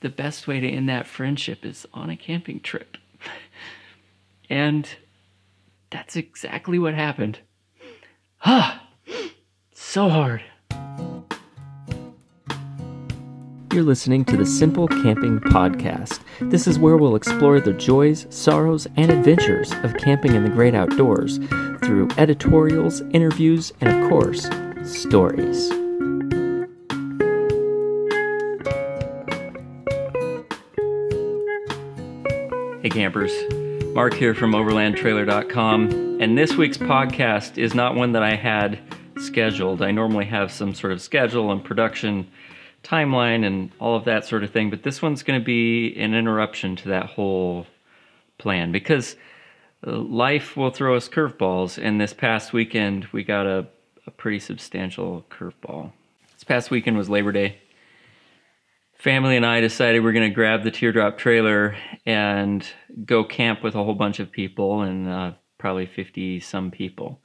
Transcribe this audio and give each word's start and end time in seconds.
the 0.00 0.08
best 0.08 0.46
way 0.46 0.60
to 0.60 0.68
end 0.68 0.88
that 0.88 1.06
friendship 1.06 1.64
is 1.64 1.86
on 1.92 2.10
a 2.10 2.16
camping 2.16 2.60
trip. 2.60 2.96
and 4.50 4.88
that's 5.90 6.16
exactly 6.16 6.78
what 6.78 6.94
happened. 6.94 7.40
Ah, 8.44 8.88
so 9.72 10.08
hard. 10.08 10.42
You're 13.72 13.84
listening 13.84 14.24
to 14.24 14.36
the 14.36 14.46
Simple 14.46 14.88
Camping 14.88 15.38
Podcast. 15.38 16.20
This 16.40 16.66
is 16.66 16.78
where 16.78 16.96
we'll 16.96 17.14
explore 17.14 17.60
the 17.60 17.72
joys, 17.72 18.26
sorrows, 18.28 18.88
and 18.96 19.12
adventures 19.12 19.72
of 19.84 19.96
camping 19.96 20.34
in 20.34 20.42
the 20.42 20.50
great 20.50 20.74
outdoors 20.74 21.38
through 21.84 22.08
editorials, 22.18 23.00
interviews, 23.12 23.72
and 23.80 23.88
of 23.88 24.08
course, 24.08 24.48
stories. 24.82 25.70
Campers, 32.90 33.32
Mark 33.94 34.14
here 34.14 34.34
from 34.34 34.52
overlandtrailer.com, 34.52 36.18
and 36.20 36.36
this 36.36 36.56
week's 36.56 36.76
podcast 36.76 37.56
is 37.56 37.72
not 37.74 37.94
one 37.94 38.12
that 38.12 38.22
I 38.22 38.34
had 38.34 38.80
scheduled. 39.18 39.80
I 39.80 39.92
normally 39.92 40.24
have 40.24 40.50
some 40.50 40.74
sort 40.74 40.92
of 40.92 41.00
schedule 41.00 41.52
and 41.52 41.62
production 41.62 42.28
timeline 42.82 43.46
and 43.46 43.70
all 43.78 43.94
of 43.94 44.04
that 44.06 44.24
sort 44.24 44.42
of 44.42 44.50
thing, 44.50 44.70
but 44.70 44.82
this 44.82 45.00
one's 45.00 45.22
going 45.22 45.38
to 45.38 45.44
be 45.44 45.96
an 45.96 46.14
interruption 46.14 46.74
to 46.76 46.88
that 46.88 47.06
whole 47.06 47.66
plan 48.38 48.72
because 48.72 49.14
uh, 49.86 49.92
life 49.92 50.56
will 50.56 50.70
throw 50.70 50.96
us 50.96 51.08
curveballs, 51.08 51.82
and 51.82 52.00
this 52.00 52.12
past 52.12 52.52
weekend 52.52 53.06
we 53.12 53.22
got 53.22 53.46
a, 53.46 53.66
a 54.06 54.10
pretty 54.10 54.40
substantial 54.40 55.24
curveball. 55.30 55.92
This 56.34 56.44
past 56.44 56.70
weekend 56.70 56.96
was 56.96 57.08
Labor 57.08 57.30
Day. 57.30 57.58
Family 59.00 59.34
and 59.34 59.46
I 59.46 59.62
decided 59.62 60.04
we're 60.04 60.12
going 60.12 60.28
to 60.28 60.34
grab 60.34 60.62
the 60.62 60.70
teardrop 60.70 61.16
trailer 61.16 61.74
and 62.04 62.66
go 63.06 63.24
camp 63.24 63.62
with 63.62 63.74
a 63.74 63.82
whole 63.82 63.94
bunch 63.94 64.20
of 64.20 64.30
people 64.30 64.82
and 64.82 65.08
uh, 65.08 65.32
probably 65.56 65.86
50 65.86 66.38
some 66.40 66.70
people. 66.70 67.18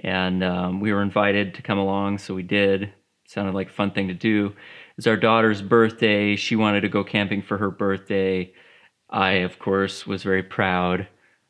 And 0.00 0.44
um, 0.44 0.78
we 0.78 0.92
were 0.92 1.00
invited 1.00 1.54
to 1.54 1.62
come 1.62 1.78
along, 1.78 2.18
so 2.18 2.34
we 2.34 2.42
did. 2.42 2.82
It 2.82 2.92
sounded 3.28 3.54
like 3.54 3.70
a 3.70 3.72
fun 3.72 3.92
thing 3.92 4.08
to 4.08 4.14
do. 4.14 4.54
It's 4.98 5.06
our 5.06 5.16
daughter's 5.16 5.62
birthday. 5.62 6.36
She 6.36 6.54
wanted 6.54 6.82
to 6.82 6.90
go 6.90 7.02
camping 7.02 7.40
for 7.40 7.56
her 7.56 7.70
birthday. 7.70 8.52
I, 9.08 9.30
of 9.36 9.58
course, 9.58 10.06
was 10.06 10.22
very 10.22 10.42
proud 10.42 11.08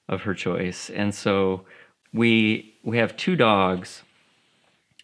of 0.09 0.23
her 0.23 0.35
choice. 0.35 0.91
And 0.91 1.13
so 1.13 1.65
we 2.13 2.77
we 2.85 2.99
have 2.99 3.17
two 3.17 3.35
dogs. 3.35 4.05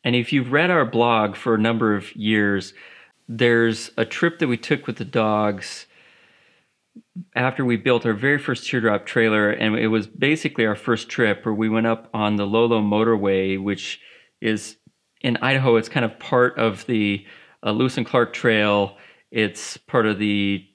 And 0.05 0.15
if 0.15 0.33
you've 0.33 0.53
read 0.53 0.71
our 0.71 0.85
blog 0.85 1.35
for 1.35 1.57
a 1.57 1.61
number 1.61 1.97
of 1.97 2.15
years, 2.15 2.75
there's 3.29 3.91
a 3.97 4.05
trip 4.05 4.39
that 4.39 4.49
we 4.49 4.57
took 4.57 4.87
with 4.87 4.97
the 4.97 5.05
dogs 5.05 5.87
after 7.35 7.65
we 7.65 7.77
built 7.77 8.05
our 8.05 8.13
very 8.13 8.39
first 8.39 8.67
teardrop 8.67 9.07
trailer 9.07 9.51
and 9.51 9.77
it 9.77 9.89
was 9.89 10.07
basically 10.07 10.67
our 10.67 10.75
first 10.75 11.09
trip 11.09 11.45
where 11.45 11.55
we 11.55 11.69
went 11.69 11.87
up 11.87 12.09
on 12.13 12.37
the 12.37 12.47
Lolo 12.47 12.81
motorway 12.81 13.63
which 13.63 14.01
is 14.41 14.77
in 15.23 15.37
Idaho 15.39 15.77
it's 15.77 15.89
kind 15.89 16.05
of 16.05 16.19
part 16.19 16.59
of 16.59 16.85
the 16.87 17.25
uh, 17.65 17.71
Lewis 17.71 17.97
and 17.97 18.07
Clark 18.07 18.33
Trail. 18.33 18.97
It's 19.31 19.77
part 19.77 20.07
of 20.07 20.19
the 20.19 20.67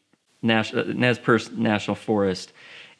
Nas- 0.42 0.74
uh, 0.74 0.92
Nez 0.96 1.20
Perce 1.20 1.52
National 1.52 1.96
Forest. 1.96 2.54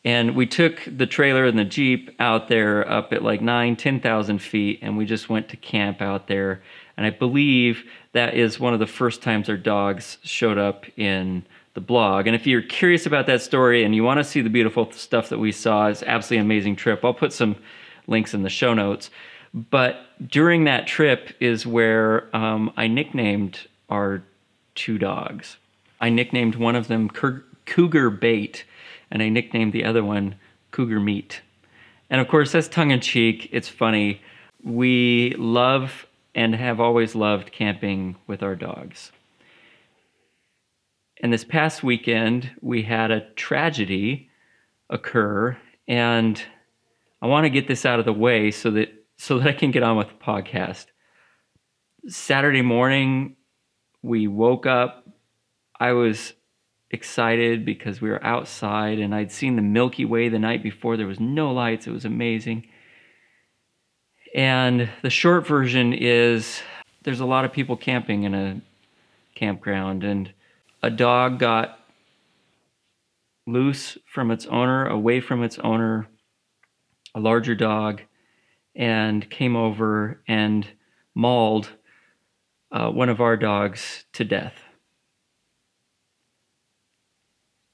And 0.06 0.36
we 0.36 0.46
took 0.46 0.82
the 0.86 1.08
trailer 1.08 1.46
and 1.46 1.58
the 1.58 1.66
jeep 1.66 2.16
out 2.20 2.48
there 2.48 2.90
up 2.90 3.12
at 3.12 3.24
like 3.24 3.42
nine, 3.42 3.70
nine 3.70 3.76
ten 3.76 4.00
thousand 4.00 4.42
feet 4.42 4.80
and 4.82 4.98
we 4.98 5.06
just 5.06 5.30
went 5.30 5.50
to 5.50 5.58
camp 5.58 6.02
out 6.02 6.28
there 6.28 6.62
and 6.98 7.06
i 7.06 7.10
believe 7.10 7.84
that 8.14 8.34
is 8.34 8.60
one 8.60 8.74
of 8.74 8.80
the 8.80 8.88
first 8.88 9.22
times 9.22 9.50
our 9.50 9.58
dogs 9.58 10.18
showed 10.24 10.58
up 10.58 10.86
in 10.98 11.46
the 11.74 11.82
blog 11.82 12.28
and 12.28 12.36
if 12.36 12.46
you're 12.46 12.62
curious 12.62 13.06
about 13.06 13.28
that 13.28 13.42
story 13.42 13.84
and 13.84 13.96
you 13.96 14.04
want 14.04 14.18
to 14.18 14.24
see 14.24 14.42
the 14.42 14.50
beautiful 14.50 14.92
stuff 14.92 15.30
that 15.30 15.40
we 15.40 15.52
saw 15.52 15.88
it's 15.88 16.04
absolutely 16.04 16.44
amazing 16.44 16.76
trip 16.76 17.06
i'll 17.06 17.14
put 17.14 17.32
some 17.32 17.56
links 18.08 18.34
in 18.34 18.44
the 18.44 18.50
show 18.50 18.74
notes 18.74 19.10
but 19.54 20.02
during 20.28 20.66
that 20.66 20.88
trip 20.88 21.36
is 21.40 21.66
where 21.66 22.36
um, 22.36 22.72
i 22.76 22.88
nicknamed 22.88 23.68
our 23.90 24.22
two 24.76 24.98
dogs 24.98 25.58
i 26.02 26.10
nicknamed 26.10 26.56
one 26.56 26.76
of 26.76 26.88
them 26.88 27.10
cougar 27.66 28.10
bait 28.10 28.66
and 29.12 29.22
I 29.22 29.30
nicknamed 29.30 29.74
the 29.74 29.86
other 29.86 30.04
one 30.04 30.36
Cougar 30.72 31.00
Meat. 31.00 31.42
And 32.10 32.22
of 32.22 32.28
course, 32.28 32.52
that's 32.52 32.68
tongue 32.68 32.92
in 32.92 33.02
cheek. 33.02 33.50
It's 33.52 33.70
funny. 33.70 34.22
We 34.64 35.36
love 35.38 36.07
and 36.38 36.54
have 36.54 36.80
always 36.80 37.16
loved 37.16 37.52
camping 37.52 38.16
with 38.28 38.44
our 38.44 38.56
dogs. 38.56 39.12
And 41.22 41.34
this 41.34 41.44
past 41.44 41.84
weekend, 41.84 42.52
we 42.62 42.84
had 42.84 43.10
a 43.10 43.32
tragedy 43.32 44.30
occur, 44.88 45.58
and 45.88 46.40
I 47.24 47.26
want 47.26 47.46
to 47.46 47.50
get 47.50 47.68
this 47.68 47.88
out 47.88 47.98
of 47.98 48.06
the 48.06 48.14
way 48.14 48.52
so 48.52 48.70
that 48.72 48.90
so 49.18 49.40
that 49.40 49.48
I 49.48 49.54
can 49.54 49.72
get 49.72 49.82
on 49.82 49.98
with 49.98 50.10
the 50.10 50.14
podcast. 50.14 50.86
Saturday 52.08 52.62
morning, 52.62 53.36
we 54.04 54.28
woke 54.28 54.68
up. 54.68 55.08
I 55.80 55.94
was 55.94 56.34
excited 56.92 57.66
because 57.66 58.00
we 58.00 58.10
were 58.10 58.24
outside 58.24 59.00
and 59.00 59.14
I'd 59.14 59.32
seen 59.32 59.56
the 59.56 59.64
Milky 59.64 60.06
Way 60.06 60.30
the 60.30 60.38
night 60.38 60.62
before. 60.62 60.98
There 60.98 61.08
was 61.08 61.20
no 61.20 61.52
lights, 61.52 61.88
it 61.88 61.92
was 61.92 62.06
amazing. 62.06 62.68
And 64.36 64.90
the 65.02 65.10
short 65.10 65.48
version 65.48 65.94
is 65.94 66.62
there's 67.04 67.20
a 67.20 67.26
lot 67.26 67.46
of 67.46 67.52
people 67.52 67.78
camping 67.78 68.24
in 68.24 68.34
a 68.34 68.62
campground, 69.36 70.04
and 70.04 70.32
a 70.84 70.90
dog 70.90 71.40
got 71.40 71.80
loose 73.46 73.98
from 74.06 74.32
its 74.32 74.46
owner, 74.48 74.86
away 74.88 75.22
from 75.22 75.44
its 75.44 75.58
owner, 75.60 76.08
a 77.16 77.20
larger 77.20 77.56
dog, 77.56 78.02
and 78.76 79.30
came 79.30 79.56
over 79.56 80.22
and 80.28 80.68
mauled 81.16 81.70
uh, 82.72 82.90
one 82.90 83.10
of 83.10 83.22
our 83.22 83.38
dogs 83.38 84.06
to 84.14 84.24
death. 84.24 84.62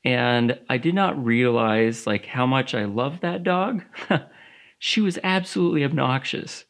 and 0.04 0.60
I 0.70 0.78
did 0.78 0.96
not 0.96 1.24
realize 1.24 2.06
like 2.06 2.26
how 2.26 2.46
much 2.46 2.74
I 2.74 2.86
loved 2.86 3.22
that 3.22 3.44
dog. 3.44 3.84
she 4.86 5.00
was 5.00 5.18
absolutely 5.24 5.86
obnoxious. 5.86 6.66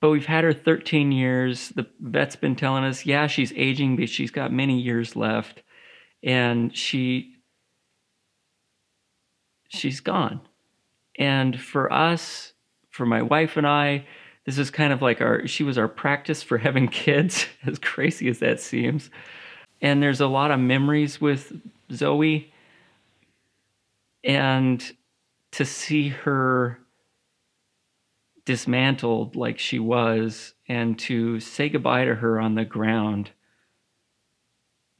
But 0.00 0.10
we've 0.10 0.26
had 0.26 0.42
her 0.42 0.52
13 0.52 1.12
years. 1.12 1.68
The 1.68 1.86
vet's 2.00 2.34
been 2.34 2.56
telling 2.56 2.82
us, 2.82 3.06
yeah, 3.06 3.28
she's 3.28 3.52
aging, 3.52 3.94
but 3.94 4.08
she's 4.08 4.32
got 4.32 4.52
many 4.52 4.80
years 4.80 5.14
left. 5.14 5.62
And 6.24 6.76
she 6.76 7.36
she's 9.68 10.00
gone. 10.00 10.40
And 11.16 11.60
for 11.60 11.92
us, 11.92 12.52
for 12.90 13.06
my 13.06 13.22
wife 13.22 13.56
and 13.56 13.66
I, 13.66 14.06
this 14.44 14.58
is 14.58 14.72
kind 14.72 14.92
of 14.92 15.00
like 15.00 15.20
our 15.20 15.46
she 15.46 15.62
was 15.62 15.78
our 15.78 15.86
practice 15.86 16.42
for 16.42 16.58
having 16.58 16.88
kids, 17.04 17.46
as 17.64 17.78
crazy 17.78 18.28
as 18.28 18.40
that 18.40 18.58
seems. 18.58 19.08
And 19.80 20.02
there's 20.02 20.20
a 20.20 20.26
lot 20.26 20.50
of 20.50 20.58
memories 20.58 21.20
with 21.20 21.52
Zoe 21.92 22.52
and 24.24 24.82
to 25.52 25.64
see 25.64 26.08
her 26.08 26.80
dismantled 28.44 29.36
like 29.36 29.58
she 29.58 29.78
was 29.78 30.54
and 30.68 30.98
to 30.98 31.40
say 31.40 31.68
goodbye 31.68 32.04
to 32.04 32.14
her 32.16 32.38
on 32.38 32.54
the 32.54 32.64
ground 32.64 33.30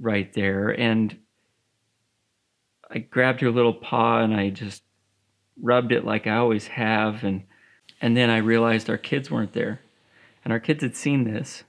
right 0.00 0.32
there. 0.32 0.69
And 0.69 1.19
I 2.91 2.99
grabbed 2.99 3.41
her 3.41 3.50
little 3.50 3.75
paw 3.75 4.21
and 4.21 4.34
I 4.34 4.50
just 4.50 4.82
rubbed 5.60 5.93
it 5.93 6.05
like 6.05 6.27
I 6.27 6.37
always 6.37 6.69
have. 6.69 7.25
And 7.25 7.44
and 8.00 8.16
then 8.16 8.31
I 8.31 8.38
realized 8.38 8.91
our 8.91 8.99
kids 8.99 9.31
weren't 9.31 9.53
there. 9.53 9.81
And 10.44 10.53
our 10.53 10.61
kids 10.61 10.82
had 10.82 10.97
seen 10.97 11.25
this. 11.25 11.65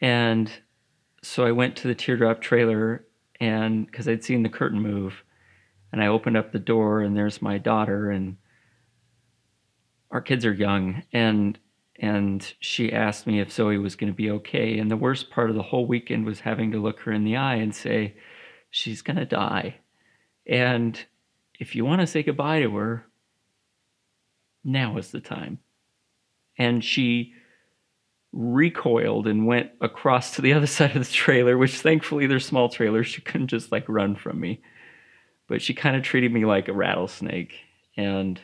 And 0.00 0.50
so 1.22 1.46
I 1.46 1.52
went 1.52 1.76
to 1.76 1.88
the 1.88 1.94
teardrop 1.94 2.40
trailer 2.40 3.04
and 3.42 3.86
because 3.86 4.06
I'd 4.06 4.22
seen 4.22 4.44
the 4.44 4.48
curtain 4.48 4.80
move, 4.80 5.24
and 5.90 6.00
I 6.00 6.06
opened 6.06 6.36
up 6.36 6.52
the 6.52 6.60
door, 6.60 7.00
and 7.00 7.16
there's 7.16 7.42
my 7.42 7.58
daughter, 7.58 8.08
and 8.08 8.36
our 10.12 10.20
kids 10.20 10.44
are 10.44 10.52
young, 10.52 11.02
and 11.12 11.58
and 11.98 12.54
she 12.60 12.92
asked 12.92 13.26
me 13.26 13.40
if 13.40 13.52
Zoe 13.52 13.78
was 13.78 13.96
going 13.96 14.12
to 14.12 14.16
be 14.16 14.30
okay. 14.30 14.78
And 14.78 14.90
the 14.90 14.96
worst 14.96 15.30
part 15.30 15.50
of 15.50 15.56
the 15.56 15.62
whole 15.62 15.86
weekend 15.86 16.26
was 16.26 16.40
having 16.40 16.72
to 16.72 16.82
look 16.82 17.00
her 17.00 17.12
in 17.12 17.24
the 17.24 17.36
eye 17.36 17.56
and 17.56 17.74
say, 17.74 18.16
she's 18.70 19.02
going 19.02 19.18
to 19.18 19.24
die. 19.24 19.76
And 20.46 20.98
if 21.60 21.76
you 21.76 21.84
want 21.84 22.00
to 22.00 22.06
say 22.06 22.24
goodbye 22.24 22.60
to 22.60 22.76
her, 22.76 23.06
now 24.64 24.96
is 24.96 25.12
the 25.12 25.20
time. 25.20 25.60
And 26.58 26.82
she 26.82 27.34
recoiled 28.32 29.26
and 29.28 29.46
went 29.46 29.70
across 29.80 30.34
to 30.34 30.42
the 30.42 30.54
other 30.54 30.66
side 30.78 30.96
of 30.96 31.06
the 31.06 31.12
trailer, 31.12 31.56
which 31.56 31.78
thankfully 31.78 32.26
they're 32.26 32.40
small 32.40 32.68
trailers. 32.68 33.06
She 33.06 33.20
couldn't 33.20 33.48
just 33.48 33.70
like 33.70 33.88
run 33.88 34.16
from 34.16 34.40
me. 34.40 34.60
But 35.46 35.62
she 35.62 35.74
kind 35.74 35.94
of 35.94 36.02
treated 36.02 36.32
me 36.32 36.46
like 36.46 36.66
a 36.68 36.72
rattlesnake. 36.72 37.54
And 37.96 38.40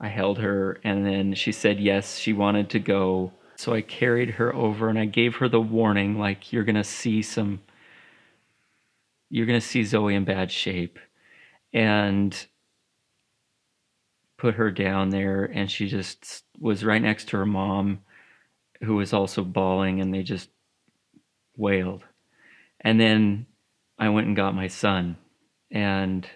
I 0.00 0.08
held 0.08 0.38
her, 0.38 0.78
and 0.84 1.06
then 1.06 1.34
she 1.34 1.52
said 1.52 1.80
yes, 1.80 2.18
she 2.18 2.32
wanted 2.32 2.70
to 2.70 2.78
go. 2.78 3.32
So 3.56 3.72
I 3.72 3.80
carried 3.80 4.30
her 4.30 4.54
over 4.54 4.90
and 4.90 4.98
I 4.98 5.06
gave 5.06 5.36
her 5.36 5.48
the 5.48 5.60
warning 5.60 6.18
like, 6.18 6.52
you're 6.52 6.64
going 6.64 6.76
to 6.76 6.84
see 6.84 7.22
some 7.22 7.60
you're 9.28 9.46
going 9.46 9.60
to 9.60 9.66
see 9.66 9.82
Zoe 9.82 10.14
in 10.14 10.24
bad 10.24 10.52
shape. 10.52 10.98
And 11.72 12.46
put 14.38 14.54
her 14.54 14.70
down 14.70 15.10
there, 15.10 15.44
and 15.44 15.70
she 15.70 15.88
just 15.88 16.44
was 16.58 16.84
right 16.84 17.00
next 17.00 17.28
to 17.28 17.38
her 17.38 17.46
mom, 17.46 18.00
who 18.82 18.96
was 18.96 19.12
also 19.12 19.42
bawling, 19.42 20.00
and 20.00 20.12
they 20.12 20.22
just 20.22 20.50
wailed. 21.56 22.02
And 22.80 23.00
then 23.00 23.46
I 23.98 24.10
went 24.10 24.26
and 24.26 24.36
got 24.36 24.54
my 24.54 24.68
son 24.68 25.16
and 25.70 26.28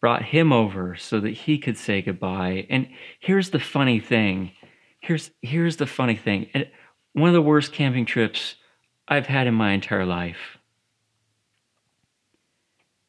brought 0.00 0.22
him 0.22 0.52
over 0.52 0.96
so 0.96 1.20
that 1.20 1.30
he 1.30 1.58
could 1.58 1.76
say 1.76 2.00
goodbye. 2.00 2.66
And 2.70 2.88
here's 3.20 3.50
the 3.50 3.60
funny 3.60 4.00
thing. 4.00 4.52
Here's 5.00 5.30
here's 5.42 5.76
the 5.76 5.86
funny 5.86 6.16
thing. 6.16 6.46
One 7.12 7.28
of 7.28 7.34
the 7.34 7.42
worst 7.42 7.72
camping 7.72 8.06
trips 8.06 8.56
I've 9.06 9.26
had 9.26 9.46
in 9.46 9.54
my 9.54 9.72
entire 9.72 10.06
life. 10.06 10.58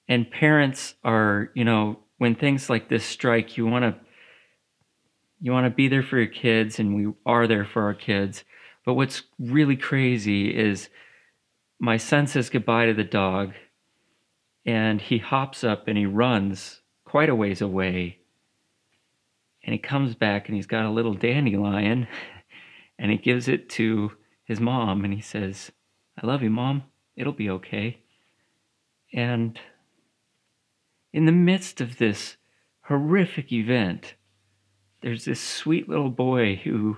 And 0.08 0.30
parents 0.30 0.96
are, 1.04 1.52
you 1.54 1.64
know, 1.64 2.00
when 2.18 2.36
things 2.36 2.70
like 2.70 2.90
this 2.90 3.06
strike, 3.06 3.56
you 3.56 3.66
want 3.66 3.86
to 3.86 3.96
you 5.40 5.52
want 5.52 5.66
to 5.66 5.76
be 5.76 5.88
there 5.88 6.04
for 6.04 6.18
your 6.18 6.28
kids 6.28 6.80
and 6.80 6.96
we 6.96 7.14
are 7.26 7.48
there 7.48 7.66
for 7.66 7.84
our 7.84 7.94
kids. 7.94 8.44
But 8.86 8.94
what's 8.94 9.24
really 9.40 9.78
crazy 9.78 10.56
is 10.56 10.90
my 11.80 11.98
son 11.98 12.28
says 12.28 12.50
goodbye 12.50 12.88
to 12.88 12.94
the 12.94 13.04
dog 13.04 13.54
and 14.66 15.02
he 15.02 15.18
hops 15.18 15.64
up 15.64 15.88
and 15.88 15.98
he 15.98 16.06
runs 16.06 16.81
quite 17.12 17.28
a 17.28 17.36
ways 17.36 17.60
away. 17.60 18.18
And 19.66 19.74
he 19.74 19.78
comes 19.78 20.16
back 20.16 20.48
and 20.48 20.56
he's 20.56 20.66
got 20.66 20.86
a 20.86 20.90
little 20.90 21.14
dandelion 21.14 22.08
and 22.98 23.12
he 23.12 23.18
gives 23.18 23.50
it 23.50 23.70
to 23.72 24.14
his 24.46 24.62
mom 24.62 25.04
and 25.04 25.14
he 25.14 25.20
says, 25.20 25.74
I 26.18 26.26
love 26.26 26.42
you, 26.42 26.50
mom. 26.50 26.84
It'll 27.18 27.34
be 27.34 27.50
okay. 27.50 28.00
And 29.14 29.60
in 31.12 31.26
the 31.26 31.34
midst 31.34 31.82
of 31.82 31.98
this 31.98 32.38
horrific 32.84 33.52
event, 33.52 34.16
there's 35.02 35.26
this 35.26 35.42
sweet 35.42 35.90
little 35.90 36.12
boy 36.12 36.62
who 36.64 36.98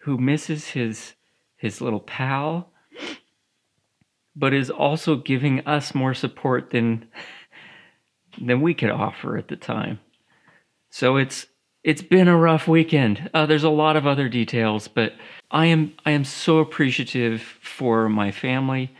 who 0.00 0.16
misses 0.16 0.68
his 0.68 1.12
his 1.58 1.82
little 1.82 2.00
pal 2.00 2.72
but 4.36 4.52
is 4.52 4.70
also 4.70 5.16
giving 5.16 5.66
us 5.66 5.94
more 5.94 6.14
support 6.14 6.70
than 6.70 7.08
than 8.40 8.60
we 8.60 8.74
could 8.74 8.90
offer 8.90 9.38
at 9.38 9.48
the 9.48 9.56
time. 9.56 9.98
So 10.90 11.16
it's 11.16 11.46
it's 11.82 12.02
been 12.02 12.28
a 12.28 12.36
rough 12.36 12.68
weekend. 12.68 13.30
Uh, 13.32 13.46
there's 13.46 13.64
a 13.64 13.70
lot 13.70 13.96
of 13.96 14.06
other 14.06 14.28
details, 14.28 14.88
but 14.88 15.14
I 15.50 15.66
am 15.66 15.94
I 16.04 16.10
am 16.10 16.24
so 16.24 16.58
appreciative 16.58 17.40
for 17.40 18.08
my 18.08 18.30
family 18.30 18.94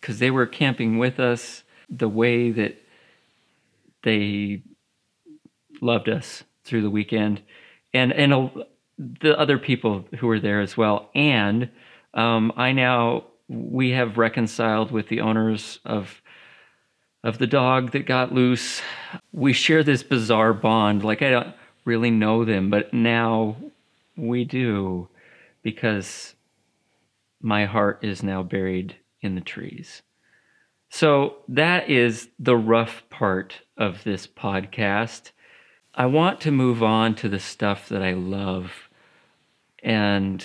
because 0.00 0.18
they 0.18 0.30
were 0.30 0.46
camping 0.46 0.98
with 0.98 1.18
us 1.18 1.62
the 1.88 2.08
way 2.08 2.50
that 2.50 2.76
they 4.02 4.62
loved 5.80 6.08
us 6.08 6.44
through 6.64 6.82
the 6.82 6.90
weekend, 6.90 7.42
and 7.94 8.12
and 8.12 8.32
a, 8.32 8.50
the 8.98 9.38
other 9.38 9.58
people 9.58 10.04
who 10.18 10.26
were 10.26 10.40
there 10.40 10.60
as 10.60 10.76
well. 10.76 11.10
And 11.14 11.70
um, 12.14 12.52
I 12.56 12.72
now 12.72 13.24
we 13.48 13.90
have 13.90 14.18
reconciled 14.18 14.90
with 14.90 15.08
the 15.08 15.20
owners 15.20 15.78
of 15.84 16.22
of 17.24 17.38
the 17.38 17.46
dog 17.46 17.90
that 17.90 18.06
got 18.06 18.32
loose. 18.32 18.80
We 19.32 19.52
share 19.52 19.82
this 19.82 20.04
bizarre 20.04 20.52
bond. 20.52 21.02
Like 21.02 21.22
I 21.22 21.30
don't 21.30 21.54
really 21.84 22.10
know 22.10 22.44
them, 22.44 22.70
but 22.70 22.94
now 22.94 23.56
we 24.16 24.44
do 24.44 25.08
because 25.62 26.34
my 27.40 27.64
heart 27.64 27.98
is 28.02 28.22
now 28.22 28.42
buried 28.42 28.96
in 29.20 29.34
the 29.34 29.40
trees. 29.40 30.02
So 30.88 31.38
that 31.48 31.90
is 31.90 32.28
the 32.38 32.56
rough 32.56 33.02
part 33.10 33.60
of 33.76 34.04
this 34.04 34.26
podcast. 34.26 35.32
I 35.94 36.06
want 36.06 36.40
to 36.42 36.50
move 36.50 36.82
on 36.82 37.14
to 37.16 37.28
the 37.28 37.40
stuff 37.40 37.88
that 37.88 38.02
I 38.02 38.12
love. 38.12 38.72
And 39.82 40.44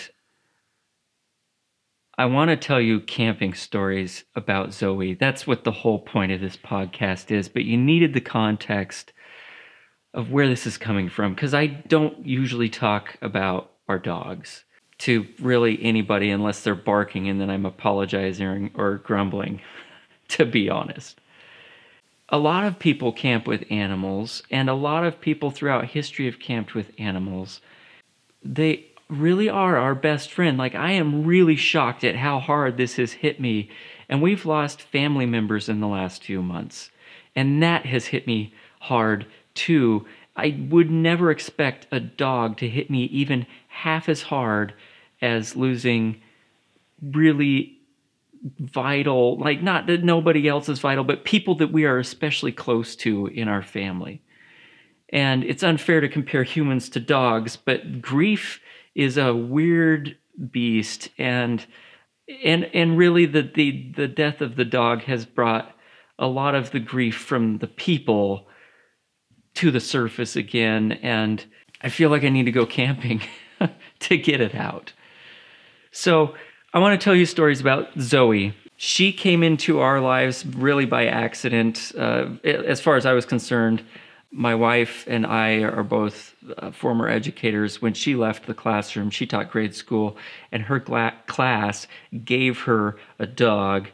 I 2.18 2.26
want 2.26 2.50
to 2.50 2.58
tell 2.58 2.82
you 2.82 3.00
camping 3.00 3.54
stories 3.54 4.26
about 4.36 4.74
Zoe. 4.74 5.14
That's 5.14 5.48
what 5.48 5.64
the 5.64 5.72
whole 5.72 6.00
point 6.00 6.32
of 6.32 6.42
this 6.42 6.58
podcast 6.58 7.32
is. 7.32 7.48
But 7.48 7.64
you 7.64 7.78
needed 7.78 8.14
the 8.14 8.22
context 8.22 9.14
of 10.14 10.32
where 10.32 10.48
this 10.48 10.68
is 10.68 10.78
coming 10.78 11.10
from 11.10 11.34
because 11.34 11.54
I 11.54 11.68
don't 11.68 12.26
usually 12.26 12.70
talk 12.70 13.18
about 13.22 13.72
our 13.88 13.98
dogs 13.98 14.66
to 15.00 15.26
really 15.40 15.82
anybody 15.82 16.30
unless 16.30 16.64
they're 16.64 16.76
barking 16.76 17.28
and 17.28 17.40
then 17.40 17.50
I'm 17.50 17.66
apologizing 17.66 18.72
or 18.76 18.98
grumbling, 18.98 19.62
to 20.30 20.46
be 20.46 20.70
honest. 20.70 21.20
A 22.30 22.38
lot 22.38 22.66
of 22.66 22.80
people 22.80 23.12
camp 23.12 23.46
with 23.46 23.66
animals, 23.70 24.42
and 24.50 24.70
a 24.70 24.74
lot 24.74 25.04
of 25.04 25.20
people 25.20 25.52
throughout 25.52 25.88
history 25.88 26.26
have 26.28 26.40
camped 26.40 26.74
with 26.74 26.92
animals. 26.98 27.60
They 28.42 28.91
really 29.12 29.50
are 29.50 29.78
our 29.78 29.96
best 29.96 30.32
friend. 30.32 30.58
Like, 30.58 30.76
I 30.76 30.92
am 30.92 31.26
really 31.26 31.56
shocked 31.56 32.04
at 32.04 32.16
how 32.16 32.40
hard 32.40 32.78
this 32.78 32.96
has 32.96 33.12
hit 33.12 33.40
me. 33.40 33.70
And 34.10 34.22
we've 34.22 34.46
lost 34.46 34.82
family 34.82 35.26
members 35.26 35.70
in 35.70 35.80
the 35.80 35.88
last 35.88 36.24
few 36.24 36.42
months. 36.42 36.90
And 37.36 37.62
that 37.62 37.86
has 37.86 38.08
hit 38.08 38.28
me 38.28 38.54
hard 38.80 39.26
too. 39.54 40.06
I 40.36 40.58
would 40.70 40.90
never 40.90 41.30
expect 41.32 41.88
a 41.92 42.00
dog 42.00 42.58
to 42.58 42.70
hit 42.70 42.90
me 42.90 43.04
even 43.06 43.46
half 43.68 44.10
as 44.10 44.24
hard 44.24 44.74
as 45.22 45.56
losing 45.56 46.22
really 47.02 47.78
vital, 48.60 49.38
like 49.38 49.62
not 49.62 49.88
that 49.88 50.04
nobody 50.04 50.48
else 50.48 50.68
is 50.68 50.80
vital, 50.80 51.04
but 51.04 51.26
people 51.26 51.56
that 51.56 51.72
we 51.72 51.86
are 51.86 52.00
especially 52.00 52.52
close 52.52 52.96
to 52.98 53.28
in 53.28 53.48
our 53.48 53.62
family. 53.62 54.22
And 55.10 55.44
it's 55.44 55.64
unfair 55.64 56.02
to 56.02 56.10
compare 56.10 56.44
humans 56.44 56.90
to 56.90 57.00
dogs, 57.00 57.56
but 57.56 58.02
grief 58.02 58.62
is 58.96 59.18
a 59.18 59.34
weird 59.34 60.18
beast 60.52 61.10
and 61.18 61.66
and 62.44 62.66
and 62.74 62.98
really 62.98 63.26
the 63.26 63.42
the 63.42 63.92
the 63.96 64.08
death 64.08 64.42
of 64.42 64.56
the 64.56 64.66
dog 64.66 65.02
has 65.02 65.26
brought 65.26 65.76
a 66.18 66.28
lot 66.28 66.56
of 66.56 66.72
the 66.72 66.80
grief 66.80 67.18
from 67.18 67.58
the 67.58 67.68
people 67.68 68.48
to 69.54 69.72
the 69.72 69.80
surface 69.80 70.36
again 70.36 70.94
and 71.04 71.46
I 71.82 71.90
feel 71.90 72.10
like 72.10 72.24
I 72.24 72.30
need 72.30 72.46
to 72.46 72.52
go 72.52 72.66
camping 72.66 73.22
to 74.00 74.18
get 74.18 74.40
it 74.40 74.56
out. 74.56 74.94
So 75.92 76.36
I 76.74 76.80
want 76.80 77.00
to 77.00 77.04
tell 77.04 77.16
you 77.16 77.26
stories 77.26 77.60
about 77.60 77.90
Zoe. 78.00 78.54
She 78.78 79.12
came 79.12 79.44
into 79.44 79.80
our 79.80 80.00
lives 80.00 80.46
really 80.46 80.86
by 80.86 81.08
accident. 81.08 81.92
Uh, 81.98 82.30
as 82.44 82.80
far 82.80 82.96
as 82.96 83.06
I 83.06 83.14
was 83.14 83.26
concerned, 83.26 83.84
my 84.32 84.56
wife 84.56 85.06
and 85.08 85.26
I 85.26 85.64
are 85.64 85.84
both 85.84 86.36
uh, 86.58 86.72
former 86.72 87.08
educators. 87.08 87.82
When 87.82 87.94
she 87.94 88.16
left 88.16 88.46
the 88.46 88.54
classroom, 88.54 89.10
she 89.10 89.26
taught 89.26 89.52
grade 89.52 89.76
school, 89.76 90.18
and 90.52 90.64
her 90.64 90.80
gla- 90.80 91.16
class 91.28 91.88
gave 92.24 92.62
her 92.62 92.98
a 93.20 93.28
dog, 93.28 93.90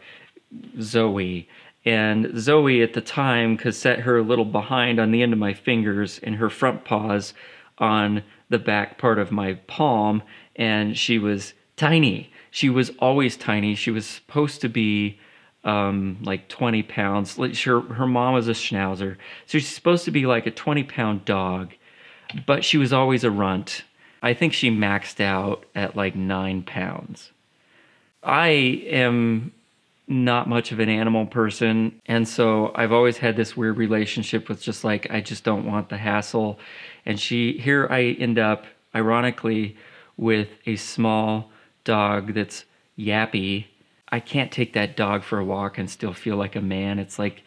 Zoe. 0.80 1.50
And 1.86 2.38
Zoe 2.40 2.84
at 2.84 2.94
the 2.94 3.02
time 3.02 3.58
could 3.58 3.74
set 3.74 4.00
her 4.02 4.18
a 4.18 4.24
little 4.24 4.46
behind 4.46 5.00
on 5.00 5.12
the 5.12 5.24
end 5.24 5.34
of 5.34 5.40
my 5.40 5.54
fingers 5.54 6.20
and 6.20 6.36
her 6.36 6.50
front 6.50 6.86
paws 6.86 7.34
on 7.80 8.24
the 8.50 8.60
back 8.60 8.98
part 8.98 9.20
of 9.20 9.32
my 9.32 9.54
palm, 9.68 10.22
and 10.56 10.98
she 10.98 11.18
was 11.18 11.54
tiny. 11.76 12.32
She 12.52 12.70
was 12.70 12.92
always 13.00 13.38
tiny. 13.38 13.76
She 13.76 13.92
was 13.92 14.06
supposed 14.06 14.62
to 14.62 14.70
be 14.70 15.20
um, 15.64 16.18
like 16.22 16.48
20 16.48 16.84
pounds. 16.84 17.36
Her, 17.36 17.82
her 17.82 18.08
mom 18.08 18.34
was 18.34 18.48
a 18.48 18.54
schnauzer. 18.54 19.18
So 19.46 19.60
she's 19.60 19.68
supposed 19.68 20.06
to 20.06 20.12
be 20.12 20.26
like 20.26 20.46
a 20.46 20.52
20 20.52 20.84
pound 20.84 21.26
dog, 21.26 21.74
but 22.46 22.64
she 22.64 22.78
was 22.78 22.94
always 22.94 23.24
a 23.24 23.32
runt. 23.32 23.84
I 24.22 24.34
think 24.34 24.54
she 24.54 24.70
maxed 24.72 25.20
out 25.20 25.66
at 25.76 25.96
like 25.96 26.16
nine 26.16 26.64
pounds. 26.64 27.32
I 28.24 28.48
am 28.48 29.52
not 30.08 30.48
much 30.48 30.72
of 30.72 30.80
an 30.80 30.90
animal 30.90 31.26
person. 31.26 32.00
And 32.06 32.28
so 32.28 32.72
I've 32.76 32.94
always 32.94 33.18
had 33.18 33.36
this 33.36 33.58
weird 33.58 33.78
relationship 33.78 34.48
with 34.48 34.62
just 34.62 34.84
like, 34.84 35.12
I 35.12 35.22
just 35.22 35.44
don't 35.44 35.66
want 35.66 35.90
the 35.90 35.98
hassle. 35.98 36.60
And 37.06 37.20
she, 37.20 37.58
here 37.58 37.88
I 37.90 38.16
end 38.20 38.40
up, 38.40 38.66
ironically, 38.96 39.76
with 40.16 40.48
a 40.66 40.78
small 40.78 41.52
dog 41.84 42.34
that's 42.34 42.64
yappy. 42.98 43.66
I 44.10 44.20
can't 44.20 44.52
take 44.52 44.74
that 44.74 44.96
dog 44.96 45.24
for 45.24 45.40
a 45.40 45.46
walk 45.46 45.78
and 45.78 45.90
still 45.90 46.14
feel 46.14 46.38
like 46.38 46.56
a 46.56 46.62
man. 46.62 47.00
It's 47.00 47.20
like 47.20 47.44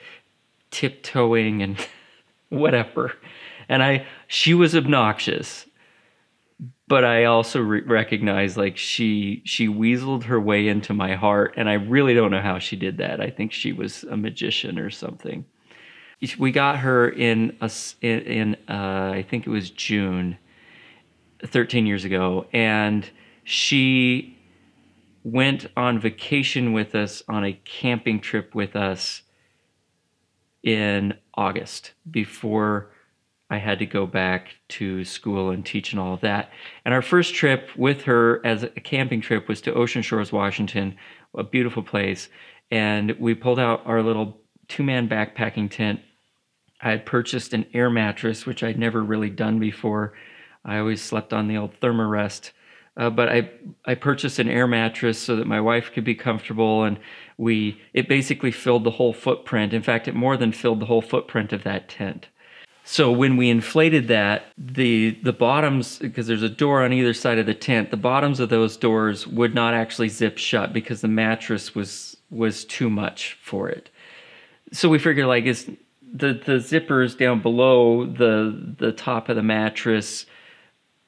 tiptoeing 0.71 1.63
and 1.63 1.77
whatever. 2.49 3.13
And 3.69 3.83
I, 3.83 4.07
she 4.27 4.53
was 4.53 4.75
obnoxious, 4.75 5.67
but 6.89 7.05
I 7.05 7.25
also 7.25 7.61
re- 7.61 7.83
recognize 7.83 8.57
like 8.57 8.77
she 8.77 9.43
she 9.45 9.69
weaseled 9.69 10.25
her 10.25 10.41
way 10.41 10.67
into 10.67 10.93
my 10.93 11.15
heart, 11.15 11.55
and 11.57 11.69
I 11.69 11.75
really 11.75 12.15
don't 12.15 12.33
know 12.33 12.41
how 12.41 12.59
she 12.59 12.77
did 12.77 12.99
that. 12.99 13.21
I 13.21 13.31
think 13.31 13.53
she 13.53 13.73
was 13.73 14.03
a 14.05 14.17
magician 14.17 14.79
or 14.79 14.91
something. 14.91 15.45
We 16.39 16.51
got 16.51 16.79
her 16.79 17.09
in 17.09 17.57
a 17.61 17.71
in, 18.03 18.21
in 18.21 18.55
uh, 18.69 19.13
I 19.15 19.25
think 19.31 19.47
it 19.47 19.51
was 19.51 19.71
June, 19.71 20.37
thirteen 21.47 21.87
years 21.87 22.05
ago, 22.05 22.47
and 22.53 23.09
she 23.45 24.37
went 25.23 25.67
on 25.77 25.99
vacation 25.99 26.73
with 26.73 26.95
us 26.95 27.23
on 27.29 27.45
a 27.45 27.53
camping 27.65 28.21
trip 28.21 28.55
with 28.55 28.75
us 28.75 29.23
in 30.63 31.15
August 31.35 31.93
before 32.11 32.91
I 33.51 33.59
had 33.59 33.81
to 33.81 33.87
go 33.87 34.07
back 34.07 34.55
to 34.69 35.05
school 35.05 35.51
and 35.51 35.67
teach 35.67 35.93
and 35.93 36.01
all 36.01 36.15
of 36.15 36.21
that. 36.21 36.51
And 36.85 36.95
our 36.95 37.03
first 37.03 37.35
trip 37.35 37.69
with 37.77 38.03
her 38.03 38.41
as 38.47 38.63
a 38.63 38.69
camping 38.69 39.21
trip 39.21 39.49
was 39.49 39.61
to 39.63 39.75
Ocean 39.75 40.03
Shores, 40.03 40.33
Washington, 40.33 40.97
a 41.37 41.43
beautiful 41.43 41.83
place. 41.83 42.29
And 42.71 43.17
we 43.19 43.35
pulled 43.35 43.59
out 43.59 43.83
our 43.85 44.03
little 44.03 44.41
two 44.69 44.85
man 44.85 45.09
backpacking 45.09 45.71
tent. 45.71 46.01
I 46.81 46.91
had 46.91 47.05
purchased 47.05 47.53
an 47.53 47.67
air 47.75 47.91
mattress, 47.91 48.47
which 48.47 48.63
I'd 48.63 48.79
never 48.79 49.03
really 49.03 49.31
done 49.31 49.59
before. 49.59 50.15
I 50.65 50.79
always 50.79 51.03
slept 51.03 51.33
on 51.33 51.49
the 51.49 51.57
old 51.57 51.79
Thermarest. 51.81 52.53
Uh, 52.97 53.09
but 53.11 53.29
I 53.29 53.51
I 53.87 53.95
purchased 53.95 54.39
an 54.39 54.49
air 54.49 54.67
mattress 54.67 55.19
so 55.19 55.37
that 55.37 55.47
my 55.47 55.61
wife 55.61 55.93
could 55.93 56.05
be 56.05 56.15
comfortable, 56.15 56.83
and 56.83 56.99
we 57.39 57.81
it 57.95 58.09
basically 58.09 58.51
filled 58.51 58.85
the 58.85 58.91
whole 58.91 59.13
footprint. 59.13 59.73
In 59.73 59.83
fact, 59.83 60.09
it 60.09 60.15
more 60.15 60.37
than 60.37 60.53
filled 60.53 60.81
the 60.81 60.87
whole 60.87 61.03
footprint 61.03 61.53
of 61.53 61.63
that 61.65 61.89
tent. 61.89 62.29
So 62.85 63.13
when 63.13 63.37
we 63.37 63.49
inflated 63.49 64.09
that, 64.09 64.47
the 64.59 65.11
the 65.23 65.33
bottoms 65.33 65.99
because 65.99 66.27
there's 66.27 66.43
a 66.43 66.49
door 66.49 66.83
on 66.83 66.93
either 66.93 67.15
side 67.15 67.39
of 67.39 67.47
the 67.47 67.55
tent, 67.55 67.91
the 67.91 67.97
bottoms 67.97 68.41
of 68.41 68.49
those 68.49 68.77
doors 68.77 69.27
would 69.27 69.55
not 69.55 69.75
actually 69.75 70.09
zip 70.09 70.39
shut 70.39 70.73
because 70.73 71.01
the 71.01 71.09
mattress 71.09 71.75
was 71.75 72.17
was 72.31 72.65
too 72.65 72.91
much 72.91 73.39
for 73.41 73.69
it. 73.69 73.91
So 74.73 74.89
we 74.89 74.99
figured 74.99 75.27
like 75.27 75.45
is 75.45 75.71
the 76.13 76.33
the 76.33 76.59
zippers 76.59 77.17
down 77.17 77.41
below 77.41 78.07
the 78.07 78.75
the 78.79 78.93
top 78.93 79.29
of 79.29 79.37
the 79.37 79.43
mattress 79.43 80.27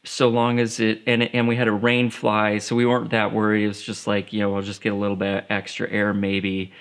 so 0.05 0.29
long 0.29 0.59
as 0.59 0.81
it 0.81 1.03
and 1.07 1.23
and 1.23 1.47
we 1.47 1.57
had 1.57 1.69
a 1.69 1.73
rain 1.73 2.11
fly 2.11 2.59
so 2.59 2.75
we 2.75 2.85
weren't 2.87 3.11
that 3.11 3.33
worried. 3.33 3.65
It 3.65 3.69
was 3.69 3.83
just 3.83 4.07
like 4.07 4.33
you 4.33 4.41
know 4.41 4.51
we'll 4.51 4.63
just 4.63 4.81
get 4.81 4.93
a 4.93 4.97
little 4.97 5.17
bit 5.17 5.47
extra 5.49 5.89
air 5.91 6.13
maybe. 6.13 6.73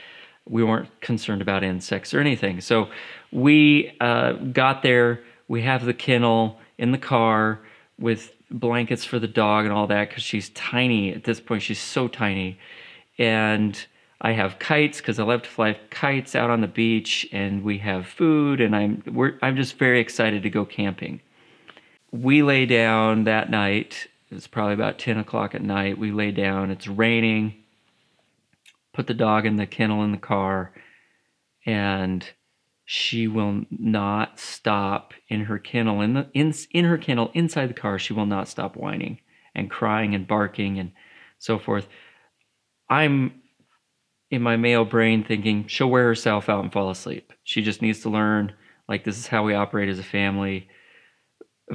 We 0.49 0.63
weren't 0.63 0.89
concerned 1.01 1.41
about 1.41 1.63
insects 1.63 2.13
or 2.13 2.19
anything. 2.19 2.61
So 2.61 2.89
we 3.31 3.95
uh, 4.01 4.33
got 4.33 4.81
there. 4.81 5.21
We 5.47 5.61
have 5.61 5.85
the 5.85 5.93
kennel 5.93 6.59
in 6.77 6.91
the 6.91 6.97
car 6.97 7.59
with 7.99 8.33
blankets 8.49 9.05
for 9.05 9.19
the 9.19 9.27
dog 9.27 9.65
and 9.65 9.73
all 9.73 9.87
that 9.87 10.09
because 10.09 10.23
she's 10.23 10.49
tiny 10.49 11.13
at 11.13 11.23
this 11.23 11.39
point. 11.39 11.61
She's 11.61 11.79
so 11.79 12.07
tiny. 12.07 12.57
And 13.17 13.85
i 14.23 14.31
have 14.31 14.59
kites 14.59 14.99
because 14.99 15.19
i 15.19 15.23
love 15.23 15.41
to 15.41 15.49
fly 15.49 15.77
kites 15.89 16.35
out 16.35 16.51
on 16.51 16.61
the 16.61 16.67
beach 16.67 17.27
and 17.31 17.63
we 17.63 17.79
have 17.79 18.05
food 18.05 18.61
and 18.61 18.75
i'm 18.75 19.03
i'm 19.41 19.55
just 19.55 19.79
very 19.79 19.99
excited 19.99 20.43
to 20.43 20.49
go 20.49 20.63
camping 20.63 21.19
we 22.11 22.43
lay 22.43 22.65
down 22.65 23.23
that 23.23 23.49
night. 23.49 24.07
It's 24.29 24.47
probably 24.47 24.73
about 24.73 24.99
10 24.99 25.17
o'clock 25.17 25.55
at 25.55 25.61
night. 25.61 25.97
We 25.97 26.11
lay 26.11 26.31
down. 26.31 26.71
It's 26.71 26.87
raining. 26.87 27.55
Put 28.93 29.07
the 29.07 29.13
dog 29.13 29.45
in 29.45 29.55
the 29.55 29.65
kennel 29.65 30.03
in 30.03 30.11
the 30.11 30.17
car, 30.17 30.73
and 31.65 32.25
she 32.83 33.27
will 33.27 33.63
not 33.69 34.37
stop 34.39 35.13
in 35.29 35.45
her 35.45 35.57
kennel 35.57 36.01
in 36.01 36.13
the 36.13 36.27
in 36.33 36.53
in 36.71 36.83
her 36.85 36.97
kennel 36.97 37.31
inside 37.33 37.67
the 37.67 37.73
car. 37.73 37.97
She 37.97 38.11
will 38.11 38.25
not 38.25 38.49
stop 38.49 38.75
whining 38.75 39.19
and 39.55 39.71
crying 39.71 40.13
and 40.13 40.27
barking 40.27 40.77
and 40.77 40.91
so 41.39 41.57
forth. 41.57 41.87
I'm 42.89 43.41
in 44.29 44.41
my 44.41 44.57
male 44.57 44.83
brain 44.83 45.23
thinking 45.23 45.67
she'll 45.67 45.89
wear 45.89 46.05
herself 46.05 46.49
out 46.49 46.63
and 46.63 46.71
fall 46.71 46.89
asleep. 46.89 47.31
She 47.43 47.61
just 47.61 47.81
needs 47.81 48.01
to 48.01 48.09
learn 48.09 48.53
like 48.89 49.05
this 49.05 49.17
is 49.17 49.27
how 49.27 49.43
we 49.43 49.53
operate 49.53 49.87
as 49.87 49.99
a 49.99 50.03
family 50.03 50.67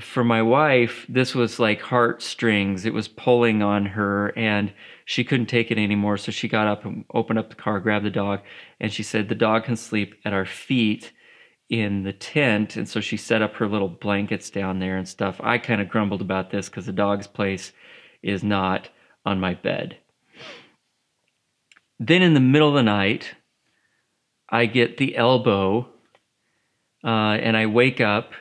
for 0.01 0.25
my 0.25 0.43
wife, 0.43 1.07
this 1.09 1.35
was 1.35 1.59
like 1.59 1.81
heartstrings. 1.81 2.85
It 2.85 2.93
was 2.93 3.09
pulling 3.09 3.63
on 3.63 3.87
her, 3.87 4.37
and 4.37 4.73
she 5.05 5.25
couldn't 5.25 5.47
take 5.47 5.71
it 5.71 5.79
anymore. 5.79 6.17
So 6.17 6.33
she 6.33 6.49
got 6.49 6.67
up 6.67 6.85
and 6.85 7.05
opened 7.15 7.39
up 7.39 7.51
the 7.51 7.57
car, 7.57 7.81
grabbed 7.81 8.05
the 8.05 8.11
dog, 8.11 8.41
and 8.81 8.93
she 8.93 9.03
said, 9.03 9.29
The 9.29 9.35
dog 9.35 9.65
can 9.65 9.77
sleep 9.77 10.15
at 10.25 10.33
our 10.33 10.45
feet 10.45 11.13
in 11.69 12.03
the 12.03 12.13
tent. 12.13 12.77
And 12.77 12.89
so 12.89 13.01
she 13.01 13.17
set 13.17 13.43
up 13.43 13.55
her 13.55 13.69
little 13.69 13.89
blankets 13.89 14.51
down 14.51 14.79
there 14.79 14.97
and 14.97 15.09
stuff. 15.09 15.41
I 15.43 15.59
kind 15.59 15.81
of 15.81 15.89
grumbled 15.89 16.21
about 16.21 16.51
this 16.51 16.69
because 16.69 16.87
the 16.87 16.93
dog's 16.93 17.27
place 17.27 17.73
is 18.23 18.45
not 18.45 18.89
on 19.25 19.41
my 19.41 19.55
bed. 19.55 19.99
Then 21.99 22.23
in 22.23 22.35
the 22.35 22.41
middle 22.41 22.69
of 22.69 22.75
the 22.75 22.83
night, 22.83 23.35
I 24.49 24.67
get 24.67 24.99
the 24.99 25.17
elbow 25.17 25.89
uh, 27.03 27.39
and 27.39 27.57
I 27.57 27.67
wake 27.67 28.01
up 28.01 28.33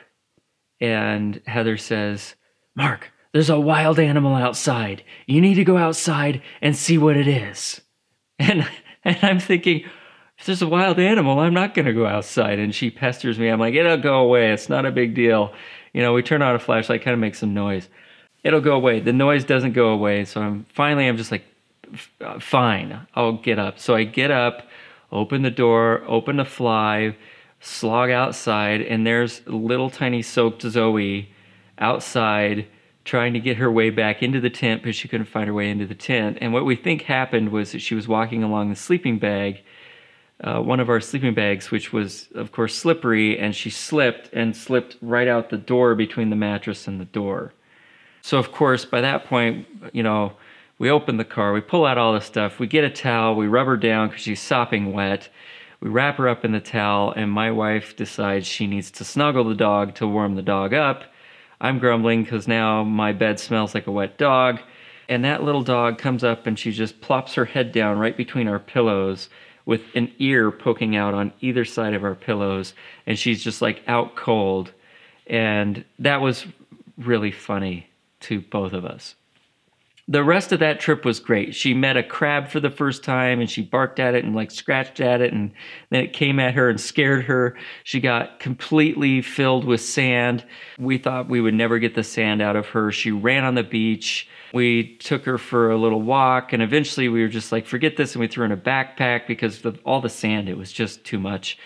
and 0.80 1.40
Heather 1.46 1.76
says, 1.76 2.34
Mark, 2.74 3.10
there's 3.32 3.50
a 3.50 3.60
wild 3.60 3.98
animal 3.98 4.34
outside. 4.34 5.02
You 5.26 5.40
need 5.40 5.54
to 5.54 5.64
go 5.64 5.76
outside 5.76 6.42
and 6.62 6.76
see 6.76 6.98
what 6.98 7.16
it 7.16 7.28
is. 7.28 7.80
And, 8.38 8.68
and 9.02 9.18
I'm 9.22 9.40
thinking, 9.40 9.84
if 10.36 10.44
there's 10.44 10.60
a 10.60 10.68
wild 10.68 10.98
animal, 10.98 11.40
I'm 11.40 11.54
not 11.54 11.72
going 11.72 11.86
to 11.86 11.94
go 11.94 12.06
outside. 12.06 12.58
And 12.58 12.74
she 12.74 12.90
pesters 12.90 13.38
me. 13.38 13.48
I'm 13.48 13.58
like, 13.58 13.72
it'll 13.72 13.96
go 13.96 14.16
away. 14.18 14.52
It's 14.52 14.68
not 14.68 14.84
a 14.84 14.90
big 14.90 15.14
deal. 15.14 15.54
You 15.94 16.02
know, 16.02 16.12
we 16.12 16.22
turn 16.22 16.42
on 16.42 16.54
a 16.54 16.58
flashlight, 16.58 17.00
kind 17.00 17.14
of 17.14 17.20
makes 17.20 17.38
some 17.38 17.54
noise. 17.54 17.88
It'll 18.44 18.60
go 18.60 18.74
away. 18.74 19.00
The 19.00 19.14
noise 19.14 19.44
doesn't 19.44 19.72
go 19.72 19.88
away. 19.88 20.26
So 20.26 20.42
I'm 20.42 20.66
finally, 20.68 21.06
I'm 21.06 21.16
just 21.16 21.32
like, 21.32 21.44
fine, 22.40 23.06
I'll 23.14 23.38
get 23.38 23.58
up. 23.58 23.78
So 23.78 23.94
I 23.94 24.04
get 24.04 24.30
up, 24.30 24.68
open 25.10 25.42
the 25.42 25.50
door, 25.50 26.04
open 26.06 26.36
the 26.36 26.44
fly, 26.44 27.16
slog 27.66 28.10
outside, 28.10 28.80
and 28.80 29.06
there's 29.06 29.46
little 29.46 29.90
tiny 29.90 30.22
soaked 30.22 30.62
Zoe 30.62 31.30
outside 31.78 32.66
trying 33.04 33.32
to 33.32 33.40
get 33.40 33.56
her 33.56 33.70
way 33.70 33.90
back 33.90 34.22
into 34.22 34.40
the 34.40 34.50
tent 34.50 34.82
because 34.82 34.96
she 34.96 35.08
couldn't 35.08 35.26
find 35.26 35.46
her 35.46 35.54
way 35.54 35.70
into 35.70 35.86
the 35.86 35.94
tent. 35.94 36.38
And 36.40 36.52
what 36.52 36.64
we 36.64 36.76
think 36.76 37.02
happened 37.02 37.50
was 37.50 37.72
that 37.72 37.80
she 37.80 37.94
was 37.94 38.08
walking 38.08 38.42
along 38.42 38.70
the 38.70 38.76
sleeping 38.76 39.18
bag, 39.18 39.62
uh, 40.42 40.60
one 40.60 40.80
of 40.80 40.88
our 40.88 41.00
sleeping 41.00 41.34
bags, 41.34 41.70
which 41.70 41.92
was, 41.92 42.28
of 42.34 42.52
course, 42.52 42.74
slippery, 42.74 43.38
and 43.38 43.54
she 43.54 43.70
slipped 43.70 44.32
and 44.32 44.56
slipped 44.56 44.96
right 45.00 45.28
out 45.28 45.50
the 45.50 45.56
door 45.56 45.94
between 45.94 46.30
the 46.30 46.36
mattress 46.36 46.88
and 46.88 47.00
the 47.00 47.04
door. 47.04 47.52
So, 48.22 48.38
of 48.38 48.52
course, 48.52 48.84
by 48.84 49.00
that 49.00 49.24
point, 49.24 49.66
you 49.92 50.02
know, 50.02 50.32
we 50.78 50.90
open 50.90 51.16
the 51.16 51.24
car, 51.24 51.52
we 51.52 51.60
pull 51.60 51.86
out 51.86 51.96
all 51.96 52.12
the 52.12 52.20
stuff, 52.20 52.58
we 52.58 52.66
get 52.66 52.84
a 52.84 52.90
towel, 52.90 53.34
we 53.34 53.46
rub 53.46 53.66
her 53.66 53.76
down 53.76 54.08
because 54.08 54.22
she's 54.22 54.42
sopping 54.42 54.92
wet. 54.92 55.28
We 55.86 55.92
wrap 55.92 56.16
her 56.16 56.28
up 56.28 56.44
in 56.44 56.50
the 56.50 56.58
towel, 56.58 57.12
and 57.12 57.30
my 57.30 57.52
wife 57.52 57.94
decides 57.94 58.44
she 58.44 58.66
needs 58.66 58.90
to 58.90 59.04
snuggle 59.04 59.44
the 59.44 59.54
dog 59.54 59.94
to 59.94 60.08
warm 60.08 60.34
the 60.34 60.42
dog 60.42 60.74
up. 60.74 61.04
I'm 61.60 61.78
grumbling 61.78 62.24
because 62.24 62.48
now 62.48 62.82
my 62.82 63.12
bed 63.12 63.38
smells 63.38 63.72
like 63.72 63.86
a 63.86 63.92
wet 63.92 64.18
dog. 64.18 64.58
And 65.08 65.24
that 65.24 65.44
little 65.44 65.62
dog 65.62 65.96
comes 65.98 66.24
up 66.24 66.44
and 66.44 66.58
she 66.58 66.72
just 66.72 67.00
plops 67.00 67.34
her 67.34 67.44
head 67.44 67.70
down 67.70 68.00
right 68.00 68.16
between 68.16 68.48
our 68.48 68.58
pillows 68.58 69.28
with 69.64 69.82
an 69.94 70.10
ear 70.18 70.50
poking 70.50 70.96
out 70.96 71.14
on 71.14 71.32
either 71.40 71.64
side 71.64 71.94
of 71.94 72.02
our 72.02 72.16
pillows. 72.16 72.74
And 73.06 73.16
she's 73.16 73.44
just 73.44 73.62
like 73.62 73.84
out 73.86 74.16
cold. 74.16 74.72
And 75.28 75.84
that 76.00 76.20
was 76.20 76.46
really 76.98 77.30
funny 77.30 77.88
to 78.22 78.40
both 78.40 78.72
of 78.72 78.84
us 78.84 79.14
the 80.08 80.22
rest 80.22 80.52
of 80.52 80.60
that 80.60 80.78
trip 80.78 81.04
was 81.04 81.18
great. 81.18 81.52
She 81.52 81.74
met 81.74 81.96
a 81.96 82.02
crab 82.02 82.48
for 82.48 82.60
the 82.60 82.70
first 82.70 83.02
time 83.02 83.40
and 83.40 83.50
she 83.50 83.62
barked 83.62 83.98
at 83.98 84.14
it 84.14 84.24
and 84.24 84.36
like 84.36 84.52
scratched 84.52 85.00
at 85.00 85.20
it 85.20 85.32
and 85.32 85.50
then 85.90 86.04
it 86.04 86.12
came 86.12 86.38
at 86.38 86.54
her 86.54 86.70
and 86.70 86.80
scared 86.80 87.24
her. 87.24 87.56
She 87.82 87.98
got 87.98 88.38
completely 88.38 89.20
filled 89.20 89.64
with 89.64 89.80
sand. 89.80 90.44
We 90.78 90.98
thought 90.98 91.28
we 91.28 91.40
would 91.40 91.54
never 91.54 91.80
get 91.80 91.96
the 91.96 92.04
sand 92.04 92.40
out 92.40 92.54
of 92.54 92.68
her. 92.68 92.92
She 92.92 93.10
ran 93.10 93.42
on 93.42 93.56
the 93.56 93.64
beach. 93.64 94.28
We 94.54 94.96
took 94.98 95.24
her 95.24 95.38
for 95.38 95.72
a 95.72 95.76
little 95.76 96.02
walk 96.02 96.52
and 96.52 96.62
eventually 96.62 97.08
we 97.08 97.22
were 97.22 97.28
just 97.28 97.50
like, 97.50 97.66
forget 97.66 97.96
this. 97.96 98.14
And 98.14 98.20
we 98.20 98.28
threw 98.28 98.44
in 98.44 98.52
a 98.52 98.56
backpack 98.56 99.26
because 99.26 99.64
of 99.64 99.80
all 99.84 100.00
the 100.00 100.08
sand, 100.08 100.48
it 100.48 100.56
was 100.56 100.70
just 100.70 101.04
too 101.04 101.18
much. 101.18 101.58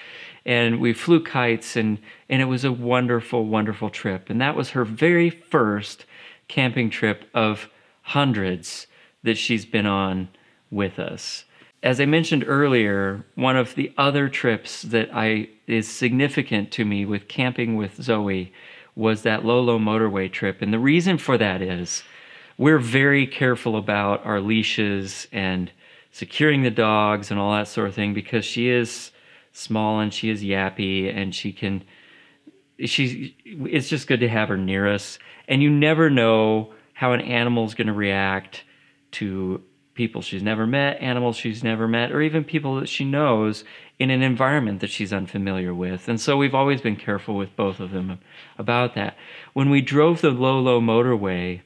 And 0.46 0.80
we 0.80 0.94
flew 0.94 1.22
kites 1.22 1.76
and, 1.76 1.98
and 2.30 2.40
it 2.40 2.46
was 2.46 2.64
a 2.64 2.72
wonderful, 2.72 3.44
wonderful 3.44 3.90
trip. 3.90 4.30
And 4.30 4.40
that 4.40 4.56
was 4.56 4.70
her 4.70 4.86
very 4.86 5.28
first 5.28 6.06
camping 6.48 6.88
trip 6.88 7.28
of 7.34 7.68
hundreds 8.10 8.88
that 9.22 9.38
she's 9.38 9.64
been 9.64 9.86
on 9.86 10.28
with 10.68 10.98
us. 10.98 11.44
As 11.82 12.00
I 12.00 12.06
mentioned 12.06 12.44
earlier, 12.46 13.24
one 13.36 13.56
of 13.56 13.76
the 13.76 13.92
other 13.96 14.28
trips 14.28 14.82
that 14.82 15.08
I 15.14 15.48
is 15.68 15.86
significant 15.86 16.72
to 16.72 16.84
me 16.84 17.04
with 17.04 17.28
camping 17.28 17.76
with 17.76 18.02
Zoe 18.02 18.52
was 18.96 19.22
that 19.22 19.44
Lolo 19.44 19.78
motorway 19.78 20.30
trip. 20.30 20.60
And 20.60 20.72
the 20.72 20.78
reason 20.80 21.18
for 21.18 21.38
that 21.38 21.62
is 21.62 22.02
we're 22.58 22.80
very 22.80 23.28
careful 23.28 23.76
about 23.76 24.26
our 24.26 24.40
leashes 24.40 25.28
and 25.30 25.70
securing 26.10 26.62
the 26.62 26.70
dogs 26.70 27.30
and 27.30 27.38
all 27.38 27.52
that 27.52 27.68
sort 27.68 27.88
of 27.88 27.94
thing 27.94 28.12
because 28.12 28.44
she 28.44 28.68
is 28.68 29.12
small 29.52 30.00
and 30.00 30.12
she 30.12 30.30
is 30.30 30.42
yappy 30.42 31.16
and 31.16 31.32
she 31.32 31.52
can 31.52 31.84
she's 32.84 33.32
it's 33.44 33.88
just 33.88 34.08
good 34.08 34.20
to 34.20 34.28
have 34.28 34.48
her 34.48 34.56
near 34.56 34.92
us 34.92 35.18
and 35.48 35.62
you 35.62 35.70
never 35.70 36.10
know 36.10 36.72
how 37.00 37.14
an 37.14 37.22
animal 37.22 37.64
is 37.64 37.72
going 37.72 37.86
to 37.86 37.94
react 37.94 38.62
to 39.10 39.62
people 39.94 40.20
she's 40.20 40.42
never 40.42 40.66
met, 40.66 41.00
animals 41.00 41.34
she's 41.34 41.64
never 41.64 41.88
met, 41.88 42.12
or 42.12 42.20
even 42.20 42.44
people 42.44 42.78
that 42.78 42.90
she 42.90 43.06
knows 43.06 43.64
in 43.98 44.10
an 44.10 44.20
environment 44.20 44.80
that 44.80 44.90
she's 44.90 45.10
unfamiliar 45.10 45.72
with. 45.72 46.10
And 46.10 46.20
so 46.20 46.36
we've 46.36 46.54
always 46.54 46.82
been 46.82 46.96
careful 46.96 47.38
with 47.38 47.56
both 47.56 47.80
of 47.80 47.90
them 47.90 48.18
about 48.58 48.94
that. 48.96 49.16
When 49.54 49.70
we 49.70 49.80
drove 49.80 50.20
the 50.20 50.28
Lolo 50.28 50.78
motorway, 50.78 51.62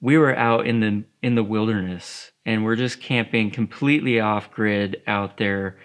we 0.00 0.18
were 0.18 0.34
out 0.34 0.66
in 0.66 0.80
the 0.80 1.04
in 1.22 1.36
the 1.36 1.44
wilderness 1.44 2.32
and 2.44 2.64
we're 2.64 2.74
just 2.74 3.00
camping 3.00 3.52
completely 3.52 4.18
off 4.18 4.50
grid 4.50 5.00
out 5.06 5.36
there 5.36 5.78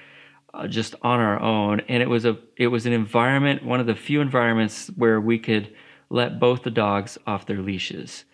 uh, 0.55 0.65
just 0.65 0.95
on 1.03 1.19
our 1.19 1.39
own 1.39 1.81
and 1.81 2.01
it 2.01 2.09
was 2.09 2.25
a 2.25 2.35
it 2.57 2.67
was 2.67 2.85
an 2.85 2.93
environment 2.93 3.65
one 3.65 3.79
of 3.79 3.87
the 3.87 3.95
few 3.95 4.21
environments 4.21 4.87
where 4.95 5.19
we 5.19 5.39
could 5.39 5.73
let 6.09 6.39
both 6.39 6.63
the 6.63 6.71
dogs 6.71 7.17
off 7.25 7.45
their 7.45 7.61
leashes 7.61 8.25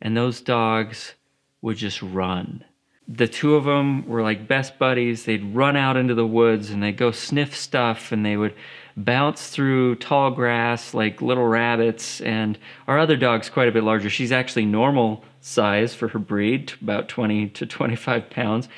and 0.00 0.16
those 0.16 0.40
dogs 0.40 1.14
would 1.60 1.76
just 1.76 2.02
run 2.02 2.64
the 3.08 3.28
two 3.28 3.56
of 3.56 3.64
them 3.64 4.06
were 4.06 4.22
like 4.22 4.48
best 4.48 4.78
buddies 4.78 5.24
they'd 5.24 5.54
run 5.54 5.76
out 5.76 5.96
into 5.96 6.14
the 6.14 6.26
woods 6.26 6.70
and 6.70 6.82
they'd 6.82 6.96
go 6.96 7.10
sniff 7.10 7.54
stuff 7.54 8.12
and 8.12 8.24
they 8.24 8.36
would 8.36 8.54
bounce 8.96 9.48
through 9.48 9.96
tall 9.96 10.30
grass 10.30 10.94
like 10.94 11.22
little 11.22 11.46
rabbits. 11.46 12.20
And 12.20 12.58
our 12.86 12.98
other 12.98 13.16
dog's 13.16 13.50
quite 13.50 13.68
a 13.68 13.72
bit 13.72 13.84
larger. 13.84 14.10
She's 14.10 14.32
actually 14.32 14.66
normal 14.66 15.24
size 15.40 15.94
for 15.94 16.08
her 16.08 16.18
breed, 16.18 16.72
about 16.80 17.08
20 17.08 17.48
to 17.50 17.66
25 17.66 18.30
pounds. 18.30 18.68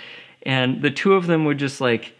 And 0.42 0.82
the 0.82 0.90
two 0.90 1.14
of 1.14 1.26
them 1.26 1.44
would 1.44 1.58
just 1.58 1.80
like 1.80 2.16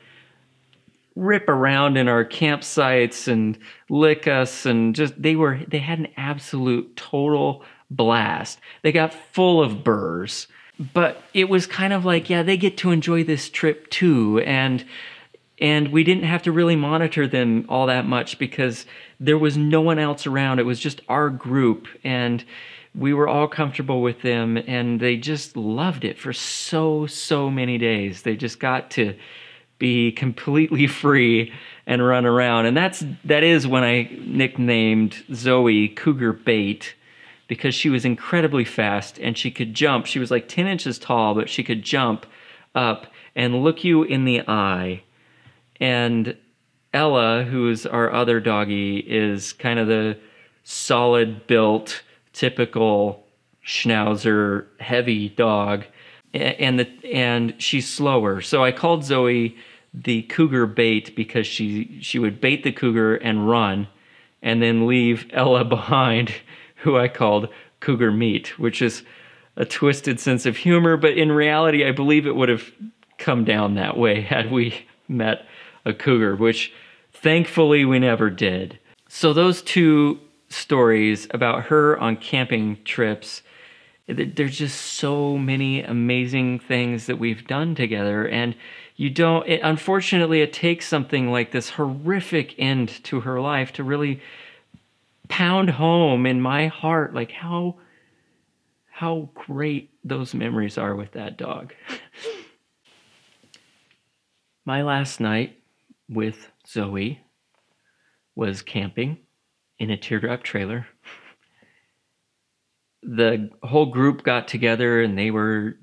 rip 1.16 1.48
around 1.48 1.96
in 1.96 2.08
our 2.08 2.24
campsites 2.24 3.28
and 3.28 3.58
lick 3.88 4.26
us 4.26 4.66
and 4.66 4.94
just 4.94 5.20
they 5.20 5.36
were 5.36 5.60
they 5.68 5.78
had 5.78 5.98
an 5.98 6.08
absolute 6.16 6.96
total 6.96 7.62
blast. 7.90 8.58
They 8.82 8.92
got 8.92 9.14
full 9.14 9.62
of 9.62 9.84
burrs. 9.84 10.48
But 10.92 11.22
it 11.32 11.48
was 11.48 11.68
kind 11.68 11.92
of 11.92 12.04
like, 12.04 12.28
yeah, 12.28 12.42
they 12.42 12.56
get 12.56 12.76
to 12.78 12.90
enjoy 12.90 13.22
this 13.22 13.48
trip 13.48 13.88
too. 13.90 14.40
And 14.40 14.84
and 15.60 15.92
we 15.92 16.02
didn't 16.02 16.24
have 16.24 16.42
to 16.42 16.52
really 16.52 16.74
monitor 16.74 17.28
them 17.28 17.64
all 17.68 17.86
that 17.86 18.06
much 18.06 18.38
because 18.38 18.86
there 19.20 19.38
was 19.38 19.56
no 19.56 19.80
one 19.80 20.00
else 20.00 20.26
around. 20.26 20.58
It 20.58 20.66
was 20.66 20.80
just 20.80 21.00
our 21.08 21.30
group, 21.30 21.86
and 22.02 22.44
we 22.92 23.14
were 23.14 23.28
all 23.28 23.46
comfortable 23.46 24.02
with 24.02 24.22
them, 24.22 24.56
and 24.56 24.98
they 24.98 25.16
just 25.16 25.56
loved 25.56 26.04
it 26.04 26.18
for 26.18 26.32
so, 26.32 27.06
so 27.06 27.50
many 27.50 27.78
days. 27.78 28.22
They 28.22 28.34
just 28.34 28.58
got 28.58 28.90
to 28.92 29.14
be 29.78 30.12
completely 30.12 30.86
free 31.02 31.52
and 31.86 32.06
run 32.06 32.26
around. 32.26 32.66
And 32.66 32.76
that's 32.76 33.04
that 33.24 33.42
is 33.42 33.66
when 33.66 33.84
I 33.84 34.08
nicknamed 34.24 35.24
Zoe 35.32 35.88
Cougar 35.88 36.32
Bait 36.32 36.94
because 37.46 37.74
she 37.74 37.90
was 37.90 38.04
incredibly 38.04 38.64
fast 38.64 39.18
and 39.18 39.36
she 39.36 39.50
could 39.50 39.74
jump. 39.74 40.06
She 40.06 40.18
was 40.18 40.30
like 40.30 40.48
10 40.48 40.66
inches 40.66 40.98
tall, 40.98 41.34
but 41.34 41.50
she 41.50 41.62
could 41.62 41.82
jump 41.82 42.24
up 42.74 43.06
and 43.36 43.62
look 43.62 43.84
you 43.84 44.02
in 44.02 44.24
the 44.24 44.40
eye 44.48 45.02
and 45.80 46.36
Ella, 46.92 47.42
who's 47.44 47.86
our 47.86 48.12
other 48.12 48.40
doggy, 48.40 48.98
is 48.98 49.52
kind 49.52 49.78
of 49.78 49.88
the 49.88 50.16
solid 50.62 51.46
built, 51.46 52.02
typical 52.32 53.26
schnauzer 53.66 54.66
heavy 54.78 55.28
dog. 55.28 55.84
And 56.34 56.80
the 56.80 56.88
and 57.12 57.54
she's 57.58 57.88
slower. 57.88 58.40
So 58.40 58.64
I 58.64 58.72
called 58.72 59.04
Zoe 59.04 59.56
the 59.94 60.22
cougar 60.22 60.66
bait 60.66 61.14
because 61.14 61.46
she 61.46 61.98
she 62.00 62.18
would 62.18 62.40
bait 62.40 62.64
the 62.64 62.72
cougar 62.72 63.16
and 63.16 63.48
run 63.48 63.86
and 64.42 64.60
then 64.60 64.86
leave 64.86 65.26
Ella 65.32 65.64
behind, 65.76 66.34
who 66.76 66.98
I 66.98 67.08
called 67.08 67.48
cougar 67.80 68.10
meat, 68.10 68.58
which 68.58 68.82
is 68.82 69.02
a 69.56 69.64
twisted 69.64 70.18
sense 70.18 70.46
of 70.46 70.56
humor, 70.56 70.96
but 70.96 71.16
in 71.16 71.30
reality 71.30 71.86
I 71.86 71.92
believe 71.92 72.26
it 72.26 72.34
would 72.34 72.48
have 72.48 72.70
come 73.18 73.44
down 73.44 73.74
that 73.74 73.96
way 73.96 74.20
had 74.34 74.50
we 74.50 74.86
met 75.08 75.46
a 75.84 75.94
cougar, 75.94 76.36
which 76.36 76.72
thankfully 77.12 77.84
we 77.84 77.98
never 77.98 78.30
did. 78.30 78.78
So 79.08 79.32
those 79.32 79.62
two 79.62 80.18
stories 80.48 81.28
about 81.30 81.64
her 81.64 81.98
on 81.98 82.16
camping 82.16 82.78
trips, 82.84 83.42
there's 84.06 84.56
just 84.56 84.78
so 84.94 85.38
many 85.38 85.82
amazing 85.82 86.58
things 86.58 87.06
that 87.06 87.18
we've 87.18 87.46
done 87.46 87.74
together 87.74 88.28
and 88.28 88.54
you 88.96 89.08
don't 89.08 89.48
it, 89.48 89.60
unfortunately 89.62 90.42
it 90.42 90.52
takes 90.52 90.86
something 90.86 91.30
like 91.30 91.52
this 91.52 91.70
horrific 91.70 92.54
end 92.58 92.88
to 93.04 93.20
her 93.20 93.40
life 93.40 93.72
to 93.72 93.82
really 93.82 94.20
pound 95.28 95.70
home 95.70 96.26
in 96.26 96.40
my 96.40 96.66
heart 96.66 97.14
like 97.14 97.32
how 97.32 97.74
how 98.90 99.28
great 99.34 99.90
those 100.04 100.34
memories 100.34 100.76
are 100.76 100.94
with 100.94 101.12
that 101.12 101.38
dog 101.38 101.72
my 104.64 104.82
last 104.82 105.20
night 105.20 105.58
with 106.08 106.50
Zoe 106.66 107.20
was 108.34 108.62
camping 108.62 109.18
in 109.78 109.90
a 109.90 109.96
teardrop 109.96 110.42
trailer. 110.42 110.86
The 113.04 113.50
whole 113.62 113.86
group 113.86 114.22
got 114.22 114.48
together 114.48 115.02
and 115.02 115.16
they 115.18 115.30
were 115.30 115.76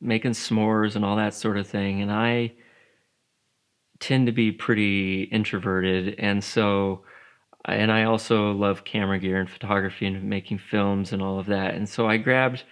making 0.00 0.32
s'mores 0.32 0.96
and 0.96 1.04
all 1.04 1.16
that 1.16 1.34
sort 1.34 1.58
of 1.58 1.66
thing. 1.66 2.02
And 2.02 2.10
I 2.10 2.52
tend 4.00 4.26
to 4.26 4.32
be 4.32 4.52
pretty 4.52 5.24
introverted. 5.24 6.16
And 6.18 6.42
so, 6.42 7.04
and 7.64 7.92
I 7.92 8.04
also 8.04 8.52
love 8.52 8.84
camera 8.84 9.18
gear 9.18 9.40
and 9.40 9.48
photography 9.48 10.06
and 10.06 10.28
making 10.28 10.58
films 10.58 11.12
and 11.12 11.22
all 11.22 11.38
of 11.38 11.46
that. 11.46 11.74
And 11.74 11.88
so 11.88 12.08
I 12.08 12.16
grabbed 12.16 12.64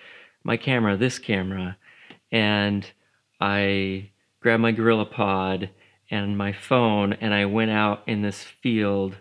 my 0.44 0.56
camera, 0.56 0.96
this 0.96 1.18
camera, 1.18 1.76
and 2.30 2.90
I 3.40 4.10
grabbed 4.40 4.62
my 4.62 4.72
Gorilla 4.72 5.06
Pod 5.06 5.70
and 6.10 6.36
my 6.36 6.52
phone 6.52 7.14
and 7.14 7.32
I 7.32 7.46
went 7.46 7.70
out 7.70 8.02
in 8.06 8.22
this 8.22 8.42
field 8.42 9.16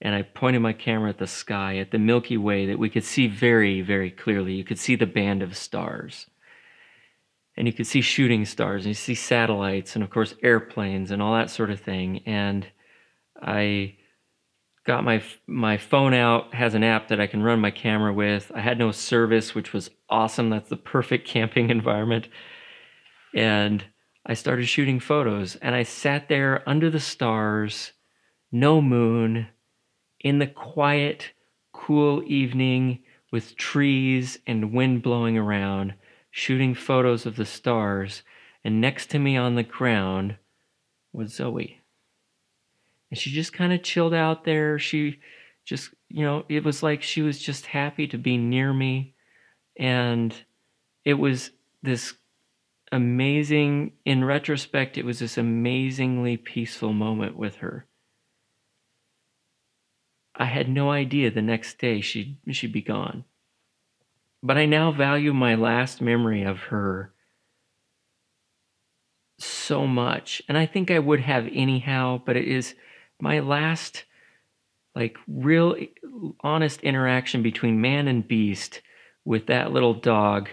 and 0.00 0.14
I 0.14 0.22
pointed 0.22 0.60
my 0.60 0.72
camera 0.72 1.10
at 1.10 1.18
the 1.18 1.26
sky, 1.26 1.78
at 1.78 1.90
the 1.90 1.98
Milky 1.98 2.36
Way 2.36 2.66
that 2.66 2.78
we 2.78 2.90
could 2.90 3.04
see 3.04 3.26
very, 3.26 3.80
very 3.80 4.10
clearly. 4.10 4.54
You 4.54 4.64
could 4.64 4.78
see 4.78 4.96
the 4.96 5.06
band 5.06 5.42
of 5.42 5.56
stars. 5.56 6.26
And 7.56 7.66
you 7.68 7.72
could 7.72 7.86
see 7.86 8.00
shooting 8.00 8.44
stars 8.44 8.82
and 8.82 8.90
you 8.90 8.94
see 8.94 9.14
satellites 9.14 9.94
and 9.94 10.02
of 10.02 10.10
course 10.10 10.34
airplanes 10.42 11.12
and 11.12 11.22
all 11.22 11.34
that 11.34 11.50
sort 11.50 11.70
of 11.70 11.80
thing. 11.80 12.20
And 12.26 12.66
I 13.40 13.94
got 14.84 15.04
my 15.04 15.22
my 15.46 15.76
phone 15.76 16.14
out 16.14 16.52
has 16.52 16.74
an 16.74 16.82
app 16.82 17.08
that 17.08 17.20
I 17.20 17.28
can 17.28 17.44
run 17.44 17.60
my 17.60 17.70
camera 17.70 18.12
with. 18.12 18.50
I 18.54 18.60
had 18.60 18.78
no 18.78 18.90
service, 18.90 19.54
which 19.54 19.72
was 19.72 19.90
awesome. 20.10 20.50
That's 20.50 20.68
the 20.68 20.76
perfect 20.76 21.28
camping 21.28 21.70
environment. 21.70 22.28
And 23.34 23.84
I 24.26 24.34
started 24.34 24.66
shooting 24.66 24.98
photos 24.98 25.54
and 25.56 25.76
I 25.76 25.84
sat 25.84 26.28
there 26.28 26.68
under 26.68 26.90
the 26.90 27.00
stars, 27.00 27.92
no 28.50 28.82
moon, 28.82 29.46
in 30.24 30.38
the 30.38 30.46
quiet, 30.48 31.30
cool 31.72 32.24
evening 32.26 32.98
with 33.30 33.56
trees 33.56 34.38
and 34.46 34.72
wind 34.72 35.02
blowing 35.02 35.36
around, 35.38 35.94
shooting 36.30 36.74
photos 36.74 37.26
of 37.26 37.36
the 37.36 37.44
stars. 37.44 38.22
And 38.64 38.80
next 38.80 39.10
to 39.10 39.18
me 39.18 39.36
on 39.36 39.54
the 39.54 39.62
ground 39.62 40.36
was 41.12 41.34
Zoe. 41.34 41.80
And 43.10 43.18
she 43.18 43.30
just 43.30 43.52
kind 43.52 43.72
of 43.72 43.82
chilled 43.82 44.14
out 44.14 44.44
there. 44.44 44.78
She 44.78 45.20
just, 45.64 45.90
you 46.08 46.24
know, 46.24 46.44
it 46.48 46.64
was 46.64 46.82
like 46.82 47.02
she 47.02 47.20
was 47.20 47.38
just 47.38 47.66
happy 47.66 48.08
to 48.08 48.18
be 48.18 48.38
near 48.38 48.72
me. 48.72 49.14
And 49.76 50.34
it 51.04 51.14
was 51.14 51.50
this 51.82 52.14
amazing, 52.90 53.92
in 54.06 54.24
retrospect, 54.24 54.96
it 54.96 55.04
was 55.04 55.18
this 55.18 55.36
amazingly 55.36 56.38
peaceful 56.38 56.94
moment 56.94 57.36
with 57.36 57.56
her. 57.56 57.86
I 60.36 60.46
had 60.46 60.68
no 60.68 60.90
idea 60.90 61.30
the 61.30 61.42
next 61.42 61.78
day 61.78 62.00
she'd, 62.00 62.36
she'd 62.50 62.72
be 62.72 62.82
gone. 62.82 63.24
But 64.42 64.58
I 64.58 64.66
now 64.66 64.92
value 64.92 65.32
my 65.32 65.54
last 65.54 66.00
memory 66.00 66.42
of 66.42 66.58
her 66.64 67.12
so 69.38 69.86
much. 69.86 70.42
And 70.48 70.58
I 70.58 70.66
think 70.66 70.90
I 70.90 70.98
would 70.98 71.20
have 71.20 71.48
anyhow, 71.52 72.20
but 72.24 72.36
it 72.36 72.46
is 72.46 72.74
my 73.20 73.40
last, 73.40 74.04
like, 74.94 75.16
real 75.26 75.76
honest 76.40 76.80
interaction 76.82 77.42
between 77.42 77.80
man 77.80 78.08
and 78.08 78.26
beast 78.26 78.82
with 79.24 79.46
that 79.46 79.72
little 79.72 79.94
dog 79.94 80.48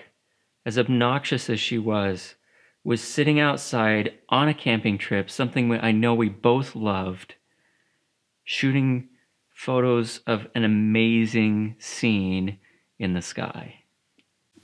as 0.65 0.77
obnoxious 0.77 1.49
as 1.49 1.59
she 1.59 1.77
was, 1.77 2.35
was 2.83 3.01
sitting 3.01 3.39
outside 3.39 4.13
on 4.29 4.47
a 4.47 4.53
camping 4.53 4.97
trip, 4.97 5.29
something 5.29 5.71
I 5.73 5.91
know 5.91 6.13
we 6.13 6.29
both 6.29 6.75
loved, 6.75 7.35
shooting 8.43 9.09
photos 9.61 10.21
of 10.25 10.47
an 10.55 10.63
amazing 10.63 11.75
scene 11.77 12.57
in 12.97 13.13
the 13.13 13.21
sky. 13.21 13.75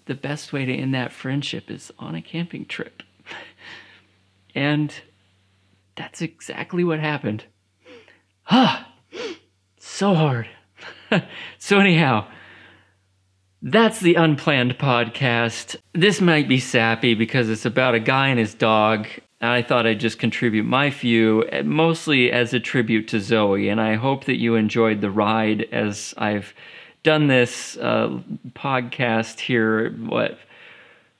The 0.07 0.15
best 0.15 0.51
way 0.51 0.65
to 0.65 0.73
end 0.73 0.95
that 0.95 1.12
friendship 1.12 1.69
is 1.69 1.91
on 1.99 2.15
a 2.15 2.21
camping 2.21 2.65
trip. 2.65 3.03
and 4.55 4.91
that's 5.95 6.23
exactly 6.23 6.83
what 6.83 6.99
happened. 6.99 7.45
Ah, 8.49 8.91
so 9.77 10.15
hard. 10.15 10.49
so, 11.60 11.77
anyhow, 11.77 12.27
that's 13.62 13.99
the 13.99 14.15
Unplanned 14.15 14.79
Podcast. 14.79 15.75
This 15.93 16.19
might 16.21 16.47
be 16.47 16.60
sappy 16.60 17.13
because 17.13 17.51
it's 17.51 17.65
about 17.65 17.93
a 17.93 17.99
guy 17.99 18.29
and 18.29 18.39
his 18.39 18.55
dog. 18.55 19.07
I 19.39 19.62
thought 19.62 19.86
I'd 19.86 20.00
just 20.00 20.17
contribute 20.17 20.63
my 20.63 20.89
view, 20.89 21.47
mostly 21.63 22.32
as 22.32 22.54
a 22.54 22.60
tribute 22.60 23.08
to 23.10 23.19
Zoe, 23.19 23.69
and 23.69 23.80
I 23.80 23.95
hope 23.95 24.26
that 24.26 24.38
you 24.38 24.56
enjoyed 24.56 25.02
the 25.02 25.12
ride 25.12 25.67
as 25.71 26.15
I've 26.17 26.56
done 27.04 27.28
this 27.28 27.78
uh, 27.78 28.19
podcast 28.54 29.39
here, 29.39 29.91
what, 29.91 30.39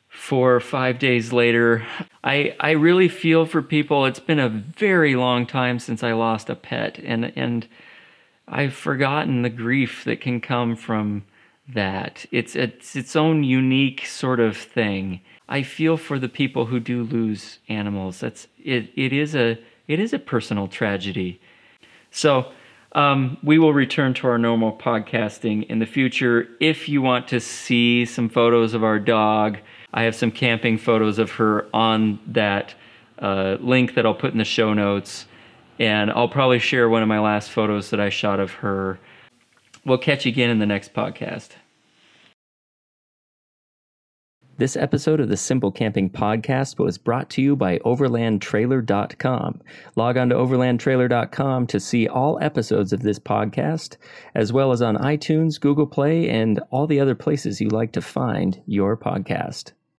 four 0.10 0.56
or 0.56 0.60
five 0.60 0.98
days 0.98 1.32
later. 1.32 1.86
I, 2.24 2.56
I 2.60 2.72
really 2.72 3.08
feel 3.08 3.46
for 3.46 3.62
people. 3.62 4.06
It's 4.06 4.20
been 4.20 4.40
a 4.40 4.50
very 4.50 5.16
long 5.16 5.46
time 5.46 5.78
since 5.78 6.02
I 6.02 6.14
lost 6.14 6.50
a 6.50 6.56
pet, 6.56 6.98
and, 6.98 7.32
and 7.38 7.68
I've 8.48 8.74
forgotten 8.74 9.44
the 9.44 9.50
grief 9.50 10.04
that 10.06 10.22
can 10.22 10.42
come 10.42 10.76
from 10.76 11.24
that. 11.70 12.26
It's, 12.32 12.56
it's 12.56 12.96
its 12.96 13.16
own 13.16 13.44
unique 13.44 14.08
sort 14.08 14.40
of 14.40 14.58
thing. 14.58 15.22
I 15.50 15.64
feel 15.64 15.98
for 15.98 16.20
the 16.20 16.30
people 16.30 16.66
who 16.66 16.80
do 16.80 17.04
lose 17.04 17.60
animals. 17.70 18.20
That's 18.20 18.48
it. 18.64 18.90
It 18.96 19.14
is 19.14 19.36
a 19.36 19.58
it 19.88 20.00
is 20.00 20.14
a 20.14 20.20
personal 20.20 20.68
tragedy. 20.68 21.40
So 22.12 22.52
um, 22.94 23.38
we 23.44 23.60
will 23.60 23.74
return 23.74 24.14
to 24.16 24.28
our 24.28 24.38
normal 24.38 24.74
podcasting 24.74 25.68
in 25.68 25.80
the 25.80 25.86
future. 25.86 26.50
If 26.60 26.90
you 26.90 27.02
want 27.02 27.28
to 27.30 27.40
see 27.40 28.06
some 28.06 28.28
photos 28.28 28.74
of 28.74 28.84
our 28.84 29.00
dog, 29.00 29.60
I 29.94 30.04
have 30.04 30.16
some 30.16 30.32
camping 30.32 30.78
photos 30.78 31.20
of 31.20 31.32
her 31.32 31.68
on 31.74 32.20
that 32.28 32.76
uh, 33.20 33.58
link 33.60 33.94
that 33.96 34.06
I'll 34.06 34.14
put 34.14 34.32
in 34.32 34.38
the 34.38 34.46
show 34.46 34.74
notes. 34.74 35.28
And 35.80 36.10
I'll 36.12 36.28
probably 36.28 36.60
share 36.60 36.90
one 36.90 37.04
of 37.04 37.08
my 37.08 37.20
last 37.20 37.52
photos 37.52 37.92
that 37.92 38.00
I 38.00 38.10
shot 38.10 38.40
of 38.40 38.52
her. 38.54 39.00
We'll 39.86 40.00
catch 40.00 40.26
you 40.26 40.32
again 40.32 40.50
in 40.50 40.60
the 40.60 40.66
next 40.66 40.94
podcast. 40.94 41.50
This 44.58 44.76
episode 44.76 45.20
of 45.20 45.30
the 45.30 45.38
Simple 45.38 45.72
Camping 45.72 46.10
Podcast 46.10 46.80
was 46.80 46.98
brought 46.98 47.30
to 47.30 47.44
you 47.44 47.56
by 47.56 47.78
OverlandTrailer.com. 47.80 49.62
Log 49.96 50.18
on 50.18 50.30
to 50.30 50.36
OverlandTrailer.com 50.36 51.68
to 51.68 51.80
see 51.80 52.08
all 52.08 52.40
episodes 52.42 52.92
of 52.92 53.04
this 53.04 53.20
podcast, 53.20 53.98
as 54.34 54.52
well 54.52 54.72
as 54.72 54.82
on 54.82 54.98
iTunes, 54.98 55.62
Google 55.62 55.86
Play, 55.86 56.28
and 56.28 56.60
all 56.72 56.88
the 56.88 57.00
other 57.00 57.14
places 57.14 57.62
you 57.62 57.70
like 57.70 57.92
to 57.92 58.02
find 58.02 58.60
your 58.66 58.98
podcast. 58.98 59.74